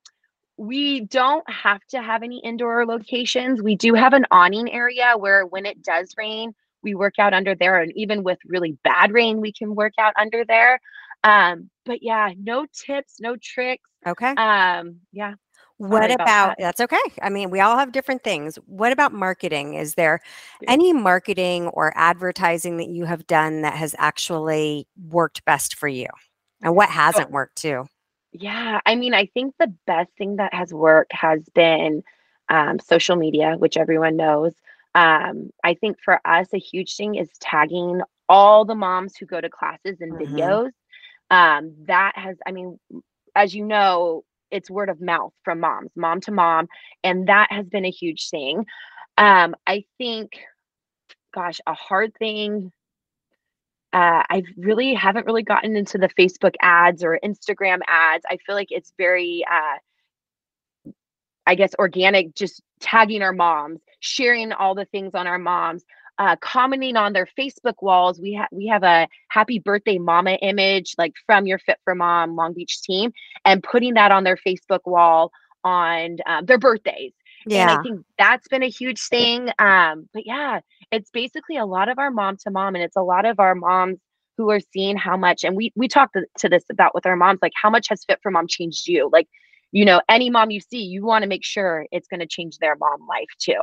we 0.56 1.00
don't 1.00 1.48
have 1.50 1.80
to 1.88 2.00
have 2.02 2.22
any 2.22 2.38
indoor 2.38 2.86
locations. 2.86 3.62
We 3.62 3.76
do 3.76 3.94
have 3.94 4.12
an 4.12 4.26
awning 4.30 4.72
area 4.72 5.14
where 5.16 5.46
when 5.46 5.66
it 5.66 5.82
does 5.82 6.14
rain, 6.16 6.54
we 6.82 6.94
work 6.94 7.14
out 7.18 7.32
under 7.32 7.54
there. 7.54 7.80
And 7.80 7.92
even 7.96 8.22
with 8.22 8.38
really 8.46 8.76
bad 8.84 9.12
rain, 9.12 9.40
we 9.40 9.52
can 9.52 9.74
work 9.74 9.94
out 9.98 10.12
under 10.18 10.44
there. 10.44 10.80
Um, 11.24 11.70
but 11.84 12.02
yeah, 12.02 12.30
no 12.38 12.66
tips, 12.72 13.16
no 13.20 13.36
tricks. 13.36 13.88
Okay. 14.06 14.30
Um, 14.32 15.00
yeah. 15.12 15.34
What 15.78 16.04
about, 16.10 16.14
about 16.14 16.48
that. 16.50 16.56
that's 16.58 16.80
okay. 16.82 17.14
I 17.20 17.30
mean, 17.30 17.50
we 17.50 17.58
all 17.58 17.76
have 17.76 17.90
different 17.90 18.22
things. 18.22 18.56
What 18.66 18.92
about 18.92 19.12
marketing? 19.12 19.74
Is 19.74 19.94
there 19.94 20.20
any 20.68 20.92
marketing 20.92 21.66
or 21.68 21.92
advertising 21.96 22.76
that 22.76 22.88
you 22.88 23.06
have 23.06 23.26
done 23.26 23.62
that 23.62 23.74
has 23.74 23.94
actually 23.98 24.86
worked 25.08 25.44
best 25.44 25.74
for 25.74 25.88
you? 25.88 26.06
And 26.62 26.76
what 26.76 26.90
hasn't 26.90 27.32
worked 27.32 27.56
too? 27.56 27.86
Yeah, 28.36 28.80
I 28.84 28.96
mean, 28.96 29.14
I 29.14 29.26
think 29.26 29.54
the 29.58 29.72
best 29.86 30.10
thing 30.18 30.36
that 30.36 30.52
has 30.52 30.74
worked 30.74 31.12
has 31.12 31.48
been 31.54 32.02
um, 32.48 32.80
social 32.80 33.14
media, 33.14 33.54
which 33.56 33.76
everyone 33.76 34.16
knows. 34.16 34.52
Um, 34.96 35.50
I 35.62 35.74
think 35.74 35.98
for 36.04 36.20
us, 36.24 36.48
a 36.52 36.58
huge 36.58 36.96
thing 36.96 37.14
is 37.14 37.28
tagging 37.40 38.00
all 38.28 38.64
the 38.64 38.74
moms 38.74 39.16
who 39.16 39.26
go 39.26 39.40
to 39.40 39.48
classes 39.48 40.00
and 40.00 40.14
mm-hmm. 40.14 40.34
videos. 40.34 40.70
Um, 41.30 41.74
that 41.86 42.12
has, 42.16 42.36
I 42.44 42.50
mean, 42.50 42.78
as 43.36 43.54
you 43.54 43.64
know, 43.64 44.24
it's 44.50 44.68
word 44.68 44.88
of 44.88 45.00
mouth 45.00 45.32
from 45.44 45.60
moms, 45.60 45.90
mom 45.94 46.20
to 46.22 46.32
mom, 46.32 46.66
and 47.04 47.28
that 47.28 47.52
has 47.52 47.68
been 47.68 47.84
a 47.84 47.90
huge 47.90 48.30
thing. 48.30 48.66
Um, 49.16 49.54
I 49.64 49.84
think, 49.96 50.32
gosh, 51.32 51.60
a 51.68 51.74
hard 51.74 52.14
thing 52.18 52.72
uh, 53.94 54.24
I 54.28 54.42
really 54.56 54.92
haven't 54.92 55.24
really 55.24 55.44
gotten 55.44 55.76
into 55.76 55.98
the 55.98 56.08
Facebook 56.08 56.54
ads 56.60 57.04
or 57.04 57.20
Instagram 57.24 57.78
ads. 57.86 58.24
I 58.28 58.38
feel 58.44 58.56
like 58.56 58.72
it's 58.72 58.92
very, 58.98 59.44
uh, 59.48 60.92
I 61.46 61.54
guess, 61.54 61.74
organic, 61.78 62.34
just 62.34 62.60
tagging 62.80 63.22
our 63.22 63.32
moms, 63.32 63.80
sharing 64.00 64.52
all 64.52 64.74
the 64.74 64.86
things 64.86 65.14
on 65.14 65.28
our 65.28 65.38
moms, 65.38 65.84
uh, 66.18 66.34
commenting 66.40 66.96
on 66.96 67.12
their 67.12 67.28
Facebook 67.38 67.74
walls. 67.82 68.20
We 68.20 68.32
have 68.32 68.48
we 68.50 68.66
have 68.66 68.82
a 68.82 69.06
happy 69.28 69.60
birthday 69.60 69.98
mama 69.98 70.32
image 70.42 70.94
like 70.98 71.12
from 71.26 71.46
your 71.46 71.60
Fit 71.60 71.78
for 71.84 71.94
Mom 71.94 72.34
Long 72.34 72.52
Beach 72.52 72.82
team, 72.82 73.12
and 73.44 73.62
putting 73.62 73.94
that 73.94 74.10
on 74.10 74.24
their 74.24 74.38
Facebook 74.44 74.80
wall 74.86 75.30
on 75.62 76.18
uh, 76.26 76.42
their 76.42 76.58
birthdays. 76.58 77.12
Yeah. 77.46 77.70
And 77.70 77.78
I 77.78 77.82
think 77.82 78.06
that's 78.18 78.48
been 78.48 78.62
a 78.62 78.68
huge 78.68 79.00
thing. 79.08 79.50
Um, 79.58 80.08
but 80.12 80.26
yeah, 80.26 80.60
it's 80.90 81.10
basically 81.10 81.56
a 81.56 81.66
lot 81.66 81.88
of 81.88 81.98
our 81.98 82.10
mom 82.10 82.36
to 82.44 82.50
mom, 82.50 82.74
and 82.74 82.84
it's 82.84 82.96
a 82.96 83.02
lot 83.02 83.24
of 83.26 83.40
our 83.40 83.54
moms 83.54 83.98
who 84.36 84.50
are 84.50 84.60
seeing 84.72 84.96
how 84.96 85.16
much, 85.16 85.44
and 85.44 85.56
we 85.56 85.72
we 85.76 85.88
talked 85.88 86.16
to 86.38 86.48
this 86.48 86.64
about 86.70 86.94
with 86.94 87.06
our 87.06 87.16
moms, 87.16 87.40
like 87.42 87.52
how 87.60 87.70
much 87.70 87.88
has 87.88 88.04
Fit 88.04 88.18
for 88.22 88.30
Mom 88.30 88.46
changed 88.48 88.88
you? 88.88 89.08
Like, 89.12 89.28
you 89.72 89.84
know, 89.84 90.00
any 90.08 90.30
mom 90.30 90.50
you 90.50 90.60
see, 90.60 90.82
you 90.82 91.04
want 91.04 91.22
to 91.22 91.28
make 91.28 91.44
sure 91.44 91.86
it's 91.92 92.08
going 92.08 92.20
to 92.20 92.26
change 92.26 92.58
their 92.58 92.76
mom 92.76 93.06
life 93.08 93.28
too. 93.38 93.62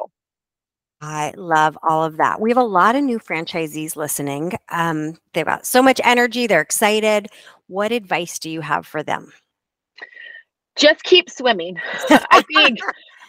I 1.01 1.33
love 1.35 1.77
all 1.87 2.03
of 2.03 2.17
that. 2.17 2.39
We 2.39 2.51
have 2.51 2.57
a 2.57 2.63
lot 2.63 2.95
of 2.95 3.03
new 3.03 3.17
franchisees 3.17 3.95
listening. 3.95 4.53
Um, 4.69 5.17
they've 5.33 5.45
got 5.45 5.65
so 5.65 5.81
much 5.81 5.99
energy, 6.03 6.45
they're 6.45 6.61
excited. 6.61 7.27
What 7.67 7.91
advice 7.91 8.37
do 8.37 8.49
you 8.49 8.61
have 8.61 8.85
for 8.85 9.01
them? 9.01 9.31
Just 10.75 11.03
keep 11.03 11.29
swimming. 11.29 11.77
I 12.09 12.43
think 12.53 12.79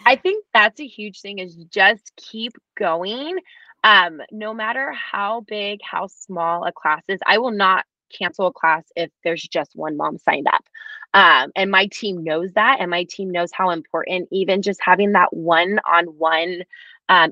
I 0.04 0.16
think 0.16 0.44
that's 0.52 0.80
a 0.80 0.86
huge 0.86 1.20
thing 1.20 1.38
is 1.38 1.54
just 1.70 2.12
keep 2.16 2.52
going. 2.76 3.38
Um, 3.84 4.20
no 4.30 4.54
matter 4.54 4.92
how 4.92 5.40
big, 5.40 5.80
how 5.82 6.06
small 6.06 6.64
a 6.64 6.72
class 6.72 7.02
is, 7.08 7.20
I 7.26 7.38
will 7.38 7.50
not 7.50 7.84
cancel 8.16 8.46
a 8.46 8.52
class 8.52 8.84
if 8.94 9.10
there's 9.24 9.42
just 9.42 9.72
one 9.74 9.96
mom 9.96 10.18
signed 10.18 10.46
up. 10.46 10.64
Um, 11.14 11.50
and 11.56 11.70
my 11.70 11.86
team 11.86 12.22
knows 12.24 12.52
that, 12.54 12.78
and 12.80 12.90
my 12.90 13.04
team 13.04 13.30
knows 13.30 13.50
how 13.52 13.70
important 13.70 14.28
even 14.30 14.62
just 14.62 14.80
having 14.82 15.12
that 15.12 15.32
one 15.32 15.78
on 15.86 16.04
one 16.06 16.62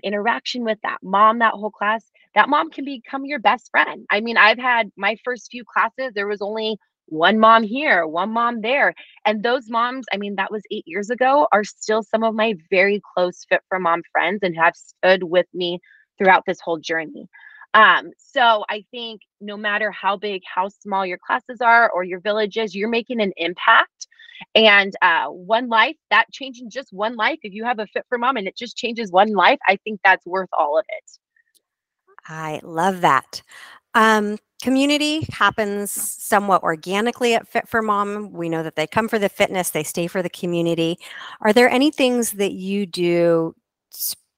interaction 0.02 0.64
with 0.64 0.78
that 0.82 0.98
mom, 1.02 1.38
that 1.38 1.54
whole 1.54 1.70
class, 1.70 2.04
that 2.34 2.48
mom 2.48 2.70
can 2.70 2.84
become 2.84 3.24
your 3.24 3.38
best 3.38 3.70
friend. 3.70 4.04
I 4.10 4.20
mean, 4.20 4.36
I've 4.36 4.58
had 4.58 4.90
my 4.96 5.16
first 5.24 5.50
few 5.50 5.64
classes, 5.64 6.12
there 6.14 6.26
was 6.26 6.42
only 6.42 6.78
one 7.10 7.38
mom 7.38 7.62
here, 7.62 8.06
one 8.06 8.30
mom 8.30 8.60
there. 8.62 8.94
And 9.24 9.42
those 9.42 9.68
moms, 9.68 10.06
I 10.12 10.16
mean, 10.16 10.36
that 10.36 10.50
was 10.50 10.62
eight 10.70 10.84
years 10.86 11.10
ago, 11.10 11.46
are 11.52 11.64
still 11.64 12.02
some 12.02 12.22
of 12.22 12.34
my 12.34 12.54
very 12.70 13.00
close 13.14 13.44
fit 13.48 13.60
for 13.68 13.78
mom 13.78 14.02
friends 14.12 14.40
and 14.42 14.56
have 14.56 14.74
stood 14.76 15.24
with 15.24 15.46
me 15.52 15.80
throughout 16.18 16.44
this 16.46 16.60
whole 16.60 16.78
journey. 16.78 17.28
Um, 17.74 18.10
so 18.18 18.64
I 18.68 18.84
think 18.90 19.22
no 19.40 19.56
matter 19.56 19.90
how 19.90 20.16
big, 20.16 20.42
how 20.44 20.68
small 20.68 21.06
your 21.06 21.18
classes 21.18 21.60
are 21.60 21.90
or 21.90 22.02
your 22.02 22.20
villages, 22.20 22.74
you're 22.74 22.88
making 22.88 23.20
an 23.20 23.32
impact. 23.36 24.08
And 24.54 24.94
uh, 25.02 25.26
one 25.26 25.68
life, 25.68 25.96
that 26.10 26.26
changing 26.32 26.70
just 26.70 26.92
one 26.92 27.16
life, 27.16 27.38
if 27.42 27.52
you 27.52 27.64
have 27.64 27.78
a 27.78 27.86
fit 27.86 28.06
for 28.08 28.18
mom 28.18 28.36
and 28.36 28.48
it 28.48 28.56
just 28.56 28.76
changes 28.76 29.12
one 29.12 29.32
life, 29.32 29.58
I 29.68 29.76
think 29.84 30.00
that's 30.02 30.26
worth 30.26 30.48
all 30.52 30.78
of 30.78 30.84
it. 30.88 31.10
I 32.26 32.60
love 32.62 33.00
that. 33.02 33.42
Um, 33.94 34.38
community 34.62 35.26
happens 35.32 35.90
somewhat 35.90 36.62
organically 36.62 37.34
at 37.34 37.48
Fit 37.48 37.68
for 37.68 37.82
Mom. 37.82 38.32
We 38.32 38.48
know 38.48 38.62
that 38.62 38.76
they 38.76 38.86
come 38.86 39.08
for 39.08 39.18
the 39.18 39.28
fitness, 39.28 39.70
they 39.70 39.82
stay 39.82 40.06
for 40.06 40.22
the 40.22 40.30
community. 40.30 40.98
Are 41.40 41.52
there 41.52 41.68
any 41.68 41.90
things 41.90 42.32
that 42.32 42.52
you 42.52 42.86
do 42.86 43.54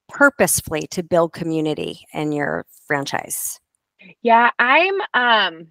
purposefully 0.09 0.87
to 0.91 1.02
build 1.02 1.33
community 1.33 2.07
in 2.12 2.33
your 2.33 2.67
franchise? 2.87 3.59
Yeah, 4.23 4.50
I'm 4.59 5.00
um 5.14 5.69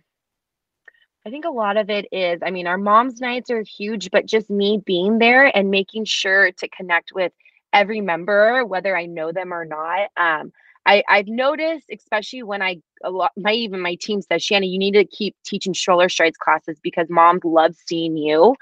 I 1.26 1.30
think 1.30 1.46
a 1.46 1.50
lot 1.50 1.78
of 1.78 1.90
it 1.90 2.08
is, 2.12 2.40
I 2.44 2.50
mean, 2.50 2.66
our 2.66 2.80
mom's 2.80 3.22
nights 3.22 3.52
are 3.52 3.62
huge, 3.62 4.10
but 4.10 4.26
just 4.26 4.50
me 4.50 4.82
being 4.84 5.20
there 5.20 5.56
and 5.56 5.70
making 5.70 6.06
sure 6.06 6.52
to 6.52 6.68
connect 6.70 7.12
with 7.14 7.32
every 7.74 8.02
member, 8.02 8.66
whether 8.66 8.98
I 8.98 9.06
know 9.06 9.32
them 9.32 9.54
or 9.54 9.64
not. 9.64 10.10
Um, 10.18 10.52
I, 10.86 11.04
I've 11.08 11.28
noticed, 11.28 11.86
especially 11.92 12.44
when 12.44 12.62
I 12.62 12.82
a 13.04 13.12
lot 13.12 13.32
my 13.38 13.52
even 13.54 13.82
my 13.82 13.96
team 13.96 14.22
says, 14.22 14.44
Shanna, 14.44 14.66
you 14.66 14.80
need 14.80 14.94
to 14.94 15.06
keep 15.06 15.36
teaching 15.46 15.74
stroller 15.74 16.10
strides 16.10 16.38
classes 16.38 16.80
because 16.82 17.08
moms 17.10 17.44
love 17.44 17.76
seeing 17.88 18.18
you. 18.18 18.56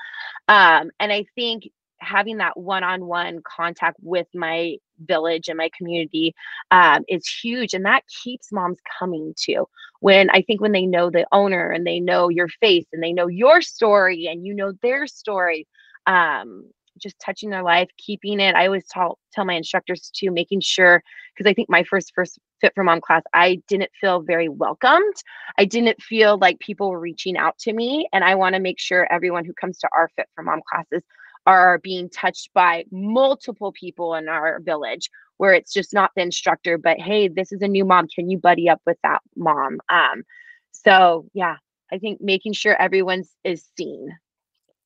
Um, 0.47 0.91
and 0.99 1.11
I 1.11 1.25
think 1.35 1.69
having 2.01 2.37
that 2.37 2.57
one-on-one 2.57 3.41
contact 3.43 3.97
with 4.01 4.27
my 4.33 4.77
village 5.05 5.47
and 5.47 5.57
my 5.57 5.69
community 5.77 6.33
um, 6.71 7.03
is 7.07 7.27
huge 7.27 7.73
and 7.73 7.85
that 7.85 8.03
keeps 8.07 8.51
moms 8.51 8.77
coming 8.99 9.33
to 9.37 9.65
when 9.99 10.29
i 10.29 10.41
think 10.41 10.61
when 10.61 10.71
they 10.71 10.85
know 10.85 11.09
the 11.09 11.25
owner 11.31 11.69
and 11.71 11.85
they 11.85 11.99
know 11.99 12.29
your 12.29 12.47
face 12.47 12.85
and 12.91 13.01
they 13.01 13.13
know 13.13 13.27
your 13.27 13.61
story 13.61 14.27
and 14.27 14.45
you 14.45 14.53
know 14.53 14.73
their 14.81 15.07
story 15.07 15.67
um, 16.07 16.65
just 17.01 17.19
touching 17.19 17.49
their 17.49 17.63
life 17.63 17.89
keeping 17.97 18.39
it. 18.39 18.55
I 18.55 18.65
always 18.65 18.85
tell 18.87 19.19
tell 19.33 19.45
my 19.45 19.53
instructors 19.53 20.11
too 20.13 20.31
making 20.31 20.61
sure 20.61 21.03
because 21.35 21.49
i 21.49 21.53
think 21.53 21.69
my 21.69 21.83
first 21.83 22.11
first 22.15 22.39
fit 22.61 22.73
for 22.75 22.83
mom 22.83 23.01
class 23.01 23.23
i 23.33 23.61
didn't 23.67 23.91
feel 23.99 24.21
very 24.21 24.49
welcomed. 24.49 25.15
I 25.57 25.65
didn't 25.65 26.01
feel 26.01 26.37
like 26.37 26.59
people 26.59 26.89
were 26.89 26.99
reaching 26.99 27.37
out 27.37 27.57
to 27.59 27.73
me 27.73 28.07
and 28.13 28.23
i 28.23 28.35
want 28.35 28.55
to 28.55 28.61
make 28.61 28.79
sure 28.79 29.11
everyone 29.11 29.45
who 29.45 29.53
comes 29.53 29.77
to 29.79 29.89
our 29.95 30.09
fit 30.15 30.27
for 30.35 30.43
mom 30.43 30.61
classes 30.69 31.03
are 31.45 31.79
being 31.79 32.09
touched 32.09 32.49
by 32.53 32.83
multiple 32.91 33.71
people 33.71 34.15
in 34.15 34.27
our 34.27 34.59
village 34.59 35.09
where 35.37 35.53
it's 35.53 35.73
just 35.73 35.93
not 35.93 36.11
the 36.15 36.21
instructor 36.21 36.77
but 36.77 36.99
hey 36.99 37.27
this 37.27 37.51
is 37.51 37.61
a 37.61 37.67
new 37.67 37.85
mom. 37.85 38.07
Can 38.13 38.29
you 38.29 38.37
buddy 38.37 38.69
up 38.69 38.81
with 38.85 38.97
that 39.03 39.21
mom? 39.35 39.79
Um 39.89 40.23
so 40.71 41.25
yeah 41.33 41.57
i 41.91 41.97
think 41.97 42.19
making 42.21 42.53
sure 42.53 42.79
everyone's 42.79 43.31
is 43.43 43.65
seen 43.77 44.09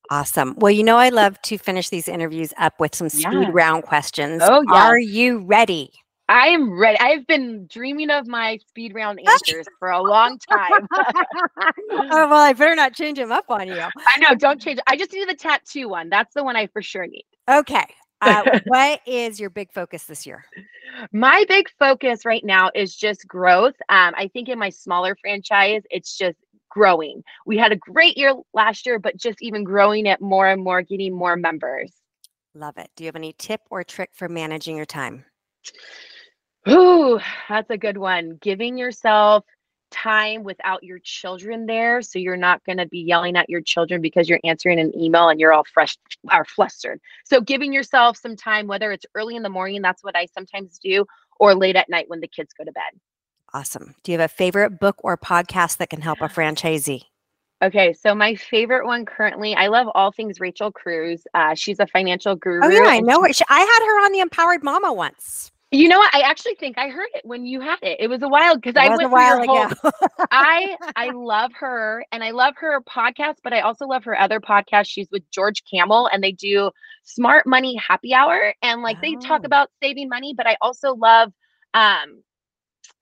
awesome 0.10 0.54
well 0.58 0.72
you 0.72 0.84
know 0.84 0.98
i 0.98 1.10
love 1.10 1.42
to 1.42 1.58
finish 1.58 1.90
these 1.90 2.08
interviews 2.08 2.54
up 2.58 2.80
with 2.80 2.94
some 2.94 3.10
speed 3.10 3.24
yeah. 3.32 3.50
round 3.52 3.84
questions 3.84 4.42
oh 4.44 4.64
yeah. 4.68 4.88
are 4.88 5.00
you 5.00 5.40
ready 5.40 5.92
I 6.30 6.48
am 6.48 6.80
ready. 6.80 6.98
I've 7.00 7.28
been 7.28 7.68
dreaming 7.68 8.10
of 8.10 8.28
my 8.28 8.58
speed 8.70 8.96
round 8.96 9.20
answers 9.28 9.68
for 9.78 9.90
a 9.90 10.02
long 10.02 10.40
time. 10.40 10.88
oh, 10.92 12.08
well, 12.10 12.36
I 12.36 12.54
better 12.54 12.76
not 12.76 12.94
change 12.94 13.18
them 13.18 13.32
up 13.32 13.46
on 13.50 13.68
you. 13.68 13.78
I 13.82 14.18
know. 14.20 14.34
Don't 14.34 14.62
change. 14.62 14.80
I 14.88 14.96
just 14.96 15.12
need 15.12 15.28
the 15.28 15.36
tattoo 15.36 15.90
one. 15.90 16.10
That's 16.10 16.34
the 16.34 16.44
one 16.44 16.56
I 16.56 16.68
for 16.68 16.82
sure 16.82 17.06
need. 17.06 17.26
Okay. 17.50 17.86
Uh, 18.22 18.60
what 18.66 19.02
is 19.06 19.40
your 19.40 19.50
big 19.50 19.72
focus 19.72 20.06
this 20.06 20.26
year? 20.26 20.46
My 21.12 21.44
big 21.48 21.68
focus 21.78 22.26
right 22.26 22.44
now 22.44 22.70
is 22.74 22.96
just 22.96 23.28
growth. 23.28 23.76
Um, 23.90 24.14
I 24.16 24.30
think 24.32 24.48
in 24.48 24.58
my 24.58 24.70
smaller 24.70 25.18
franchise, 25.22 25.82
it's 25.90 26.18
just 26.18 26.38
growing. 26.74 27.24
We 27.46 27.58
had 27.58 27.72
a 27.72 27.78
great 27.78 28.18
year 28.18 28.34
last 28.54 28.86
year, 28.86 29.00
but 29.00 29.18
just 29.18 29.42
even 29.42 29.64
growing 29.64 30.06
it 30.06 30.20
more 30.22 30.48
and 30.48 30.64
more, 30.64 30.82
getting 30.82 31.14
more 31.14 31.36
members. 31.36 31.94
Love 32.56 32.78
it. 32.78 32.90
Do 32.96 33.04
you 33.04 33.08
have 33.08 33.16
any 33.16 33.34
tip 33.38 33.62
or 33.70 33.84
trick 33.84 34.10
for 34.14 34.28
managing 34.28 34.76
your 34.76 34.86
time? 34.86 35.26
Ooh, 36.70 37.20
that's 37.50 37.70
a 37.70 37.78
good 37.78 37.98
one. 37.98 38.38
Giving 38.42 38.78
yourself 38.78 39.46
time 39.94 40.44
without 40.44 40.84
your 40.84 40.98
children 41.04 41.68
there 41.68 42.02
so 42.02 42.18
you're 42.18 42.36
not 42.36 42.64
going 42.64 42.80
to 42.80 42.88
be 42.88 43.00
yelling 43.00 43.38
at 43.38 43.48
your 43.48 43.62
children 43.62 44.02
because 44.02 44.28
you're 44.28 44.40
answering 44.44 44.80
an 44.80 44.92
email 45.00 45.30
and 45.30 45.40
you're 45.40 45.54
all 45.54 45.64
fresh 45.72 45.96
are 46.30 46.46
flustered 46.46 47.00
so 47.26 47.40
giving 47.40 47.72
yourself 47.72 48.18
some 48.18 48.36
time 48.36 48.66
whether 48.66 48.92
it's 48.92 49.06
early 49.14 49.36
in 49.36 49.44
the 49.44 49.50
morning 49.50 49.84
that's 49.84 50.04
what 50.04 50.16
i 50.16 50.26
sometimes 50.34 50.80
do 50.80 51.06
or 51.40 51.54
late 51.54 51.76
at 51.76 51.90
night 51.90 52.10
when 52.10 52.22
the 52.22 52.28
kids 52.28 52.54
go 52.58 52.64
to 52.64 52.72
bed 52.72 53.00
awesome 53.54 53.96
do 54.04 54.12
you 54.12 54.20
have 54.20 54.30
a 54.30 54.34
favorite 54.34 54.80
book 54.80 54.96
or 55.00 55.18
podcast 55.18 55.78
that 55.78 55.90
can 55.90 56.02
help 56.02 56.22
a 56.22 56.26
franchisee 56.28 57.04
Okay, 57.62 57.94
so 57.94 58.14
my 58.14 58.36
favorite 58.36 58.86
one 58.86 59.06
currently, 59.06 59.56
I 59.56 59.68
love 59.68 59.88
all 59.96 60.12
things 60.12 60.42
Rachel 60.42 60.70
Cruze. 60.70 61.24
Uh, 61.34 61.56
she's 61.56 61.80
a 61.80 61.88
financial 61.88 62.36
guru. 62.36 62.60
Oh 62.62 62.68
yeah, 62.68 62.90
I 62.90 63.00
know 63.00 63.22
her. 63.22 63.30
I 63.48 63.60
had 63.60 63.86
her 63.86 64.06
on 64.06 64.12
the 64.12 64.20
Empowered 64.20 64.66
Mama 64.66 64.92
once. 64.92 65.50
You 65.74 65.88
know 65.88 65.98
what? 65.98 66.14
I 66.14 66.20
actually 66.22 66.56
think 66.56 66.78
I 66.78 66.90
heard 66.90 67.08
it 67.16 67.26
when 67.26 67.46
you 67.46 67.62
had 67.62 67.80
it. 67.82 67.98
It 68.00 68.08
was 68.08 68.22
a 68.22 68.28
while 68.28 68.56
because 68.56 68.76
I 68.76 68.90
went 68.90 69.02
a 69.02 69.08
while 69.08 69.42
ago. 69.42 69.74
I 70.32 70.76
I 70.96 71.10
love 71.12 71.52
her 71.54 72.06
and 72.12 72.24
I 72.24 72.30
love 72.30 72.54
her 72.58 72.80
podcast, 72.82 73.38
but 73.44 73.54
I 73.54 73.62
also 73.62 73.88
love 73.88 74.04
her 74.04 74.20
other 74.20 74.40
podcast. 74.40 74.88
She's 74.88 75.10
with 75.10 75.24
George 75.32 75.64
Kamel 75.64 76.10
and 76.14 76.24
they 76.24 76.34
do 76.34 76.70
Smart 77.04 77.48
Money 77.48 77.76
Happy 77.76 78.14
Hour 78.14 78.54
and 78.62 78.84
like 78.84 78.98
oh. 78.98 79.02
they 79.02 79.16
talk 79.16 79.42
oh. 79.44 79.48
about 79.48 79.70
saving 79.82 80.10
money, 80.10 80.36
but 80.36 80.46
I 80.46 80.58
also 80.62 80.94
love 80.94 81.32
um 81.74 82.22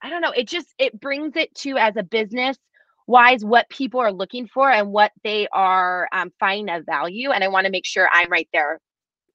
I 0.02 0.10
don't 0.10 0.22
know, 0.22 0.32
it 0.32 0.48
just 0.48 0.68
it 0.78 0.98
brings 1.00 1.36
it 1.36 1.54
to 1.56 1.76
as 1.76 1.96
a 1.96 2.02
business 2.02 2.56
wise 3.06 3.44
what 3.44 3.68
people 3.68 4.00
are 4.00 4.12
looking 4.12 4.46
for 4.46 4.70
and 4.70 4.92
what 4.92 5.12
they 5.24 5.48
are 5.52 6.08
um, 6.12 6.32
finding 6.38 6.74
of 6.74 6.86
value 6.86 7.30
and 7.30 7.42
I 7.42 7.48
want 7.48 7.66
to 7.66 7.72
make 7.72 7.84
sure 7.84 8.08
I'm 8.12 8.30
right 8.30 8.48
there 8.52 8.80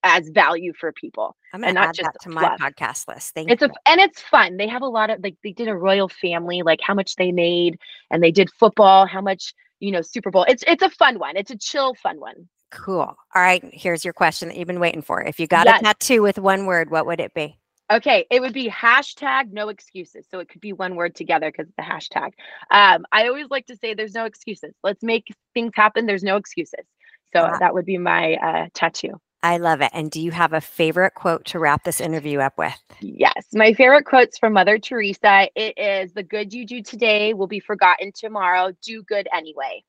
as 0.03 0.29
value 0.29 0.73
for 0.79 0.91
people. 0.93 1.35
I'm 1.53 1.61
gonna 1.61 1.69
and 1.69 1.75
not 1.75 1.89
add 1.89 1.95
just 1.95 2.13
that 2.13 2.21
to 2.21 2.29
my 2.29 2.57
podcast 2.57 3.07
list. 3.07 3.33
Thank 3.33 3.51
it's 3.51 3.61
you. 3.61 3.67
a 3.67 3.89
and 3.89 3.99
it's 3.99 4.21
fun. 4.21 4.57
They 4.57 4.67
have 4.67 4.81
a 4.81 4.87
lot 4.87 5.09
of 5.09 5.21
like 5.23 5.35
they 5.43 5.51
did 5.51 5.67
a 5.67 5.75
royal 5.75 6.09
family, 6.09 6.61
like 6.61 6.79
how 6.81 6.93
much 6.93 7.15
they 7.15 7.31
made, 7.31 7.77
and 8.11 8.23
they 8.23 8.31
did 8.31 8.49
football, 8.51 9.05
how 9.05 9.21
much 9.21 9.53
you 9.79 9.91
know 9.91 10.01
Super 10.01 10.31
Bowl. 10.31 10.45
It's 10.47 10.63
it's 10.67 10.83
a 10.83 10.89
fun 10.89 11.19
one. 11.19 11.37
It's 11.37 11.51
a 11.51 11.57
chill, 11.57 11.93
fun 11.95 12.19
one. 12.19 12.47
Cool. 12.71 12.99
All 12.99 13.17
right. 13.35 13.63
Here's 13.71 14.03
your 14.03 14.13
question 14.13 14.49
that 14.49 14.57
you've 14.57 14.67
been 14.67 14.79
waiting 14.79 15.01
for. 15.01 15.21
If 15.21 15.39
you 15.39 15.47
got 15.47 15.67
yes. 15.67 15.79
a 15.79 15.83
tattoo 15.83 16.21
with 16.21 16.37
one 16.37 16.65
word, 16.65 16.91
what 16.91 17.05
would 17.05 17.21
it 17.21 17.33
be? 17.33 17.57
Okay, 17.91 18.25
it 18.29 18.41
would 18.41 18.53
be 18.53 18.69
hashtag 18.69 19.51
no 19.51 19.69
excuses. 19.69 20.25
So 20.29 20.39
it 20.39 20.49
could 20.49 20.61
be 20.61 20.73
one 20.73 20.95
word 20.95 21.15
together 21.15 21.51
because 21.51 21.71
the 21.77 21.83
hashtag. 21.83 22.31
Um, 22.69 23.05
I 23.11 23.27
always 23.27 23.49
like 23.49 23.67
to 23.67 23.77
say 23.77 23.93
there's 23.93 24.13
no 24.13 24.25
excuses. 24.25 24.73
Let's 24.83 25.03
make 25.03 25.33
things 25.53 25.71
happen. 25.73 26.05
There's 26.05 26.23
no 26.23 26.35
excuses. 26.35 26.85
So 27.33 27.41
uh, 27.41 27.59
that 27.59 27.73
would 27.73 27.85
be 27.85 27.97
my 27.97 28.35
uh, 28.35 28.67
tattoo. 28.73 29.19
I 29.43 29.57
love 29.57 29.81
it. 29.81 29.91
And 29.93 30.09
do 30.09 30.19
you 30.19 30.31
have 30.31 30.53
a 30.53 30.59
favorite 30.59 31.13
quote 31.13 31.45
to 31.45 31.59
wrap 31.59 31.83
this 31.83 32.01
interview 32.01 32.39
up 32.39 32.57
with? 32.57 32.73
Yes. 32.99 33.45
My 33.53 33.73
favorite 33.73 34.05
quote's 34.05 34.37
from 34.37 34.53
Mother 34.53 34.79
Teresa. 34.79 35.47
It 35.55 35.77
is 35.77 36.13
the 36.13 36.23
good 36.23 36.53
you 36.53 36.65
do 36.65 36.81
today 36.81 37.33
will 37.33 37.47
be 37.47 37.59
forgotten 37.59 38.11
tomorrow. 38.13 38.73
Do 38.81 39.03
good 39.03 39.27
anyway. 39.33 39.83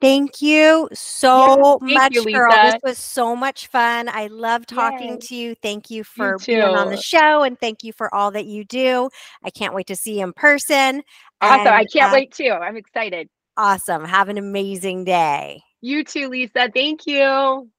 Thank 0.00 0.42
you 0.42 0.88
so 0.92 1.78
yes, 1.82 1.92
much, 1.94 2.12
you, 2.14 2.24
girl. 2.24 2.58
This 2.62 2.80
was 2.82 2.98
so 2.98 3.34
much 3.34 3.68
fun. 3.68 4.08
I 4.08 4.26
love 4.26 4.66
talking 4.66 5.12
Yay. 5.12 5.18
to 5.18 5.34
you. 5.34 5.54
Thank 5.54 5.90
you 5.90 6.04
for 6.04 6.36
you 6.38 6.46
being 6.46 6.62
on 6.62 6.90
the 6.90 6.96
show 6.96 7.42
and 7.42 7.58
thank 7.58 7.84
you 7.84 7.92
for 7.92 8.14
all 8.14 8.30
that 8.32 8.46
you 8.46 8.64
do. 8.64 9.08
I 9.42 9.50
can't 9.50 9.74
wait 9.74 9.86
to 9.86 9.96
see 9.96 10.18
you 10.18 10.24
in 10.24 10.32
person. 10.32 11.02
Awesome. 11.40 11.66
And, 11.66 11.68
I 11.68 11.84
can't 11.86 12.10
uh, 12.10 12.14
wait 12.14 12.32
too. 12.32 12.50
I'm 12.50 12.76
excited. 12.76 13.28
Awesome. 13.56 14.04
Have 14.04 14.28
an 14.28 14.36
amazing 14.36 15.04
day. 15.04 15.62
You 15.80 16.04
too, 16.04 16.28
Lisa. 16.28 16.70
Thank 16.74 17.06
you. 17.06 17.70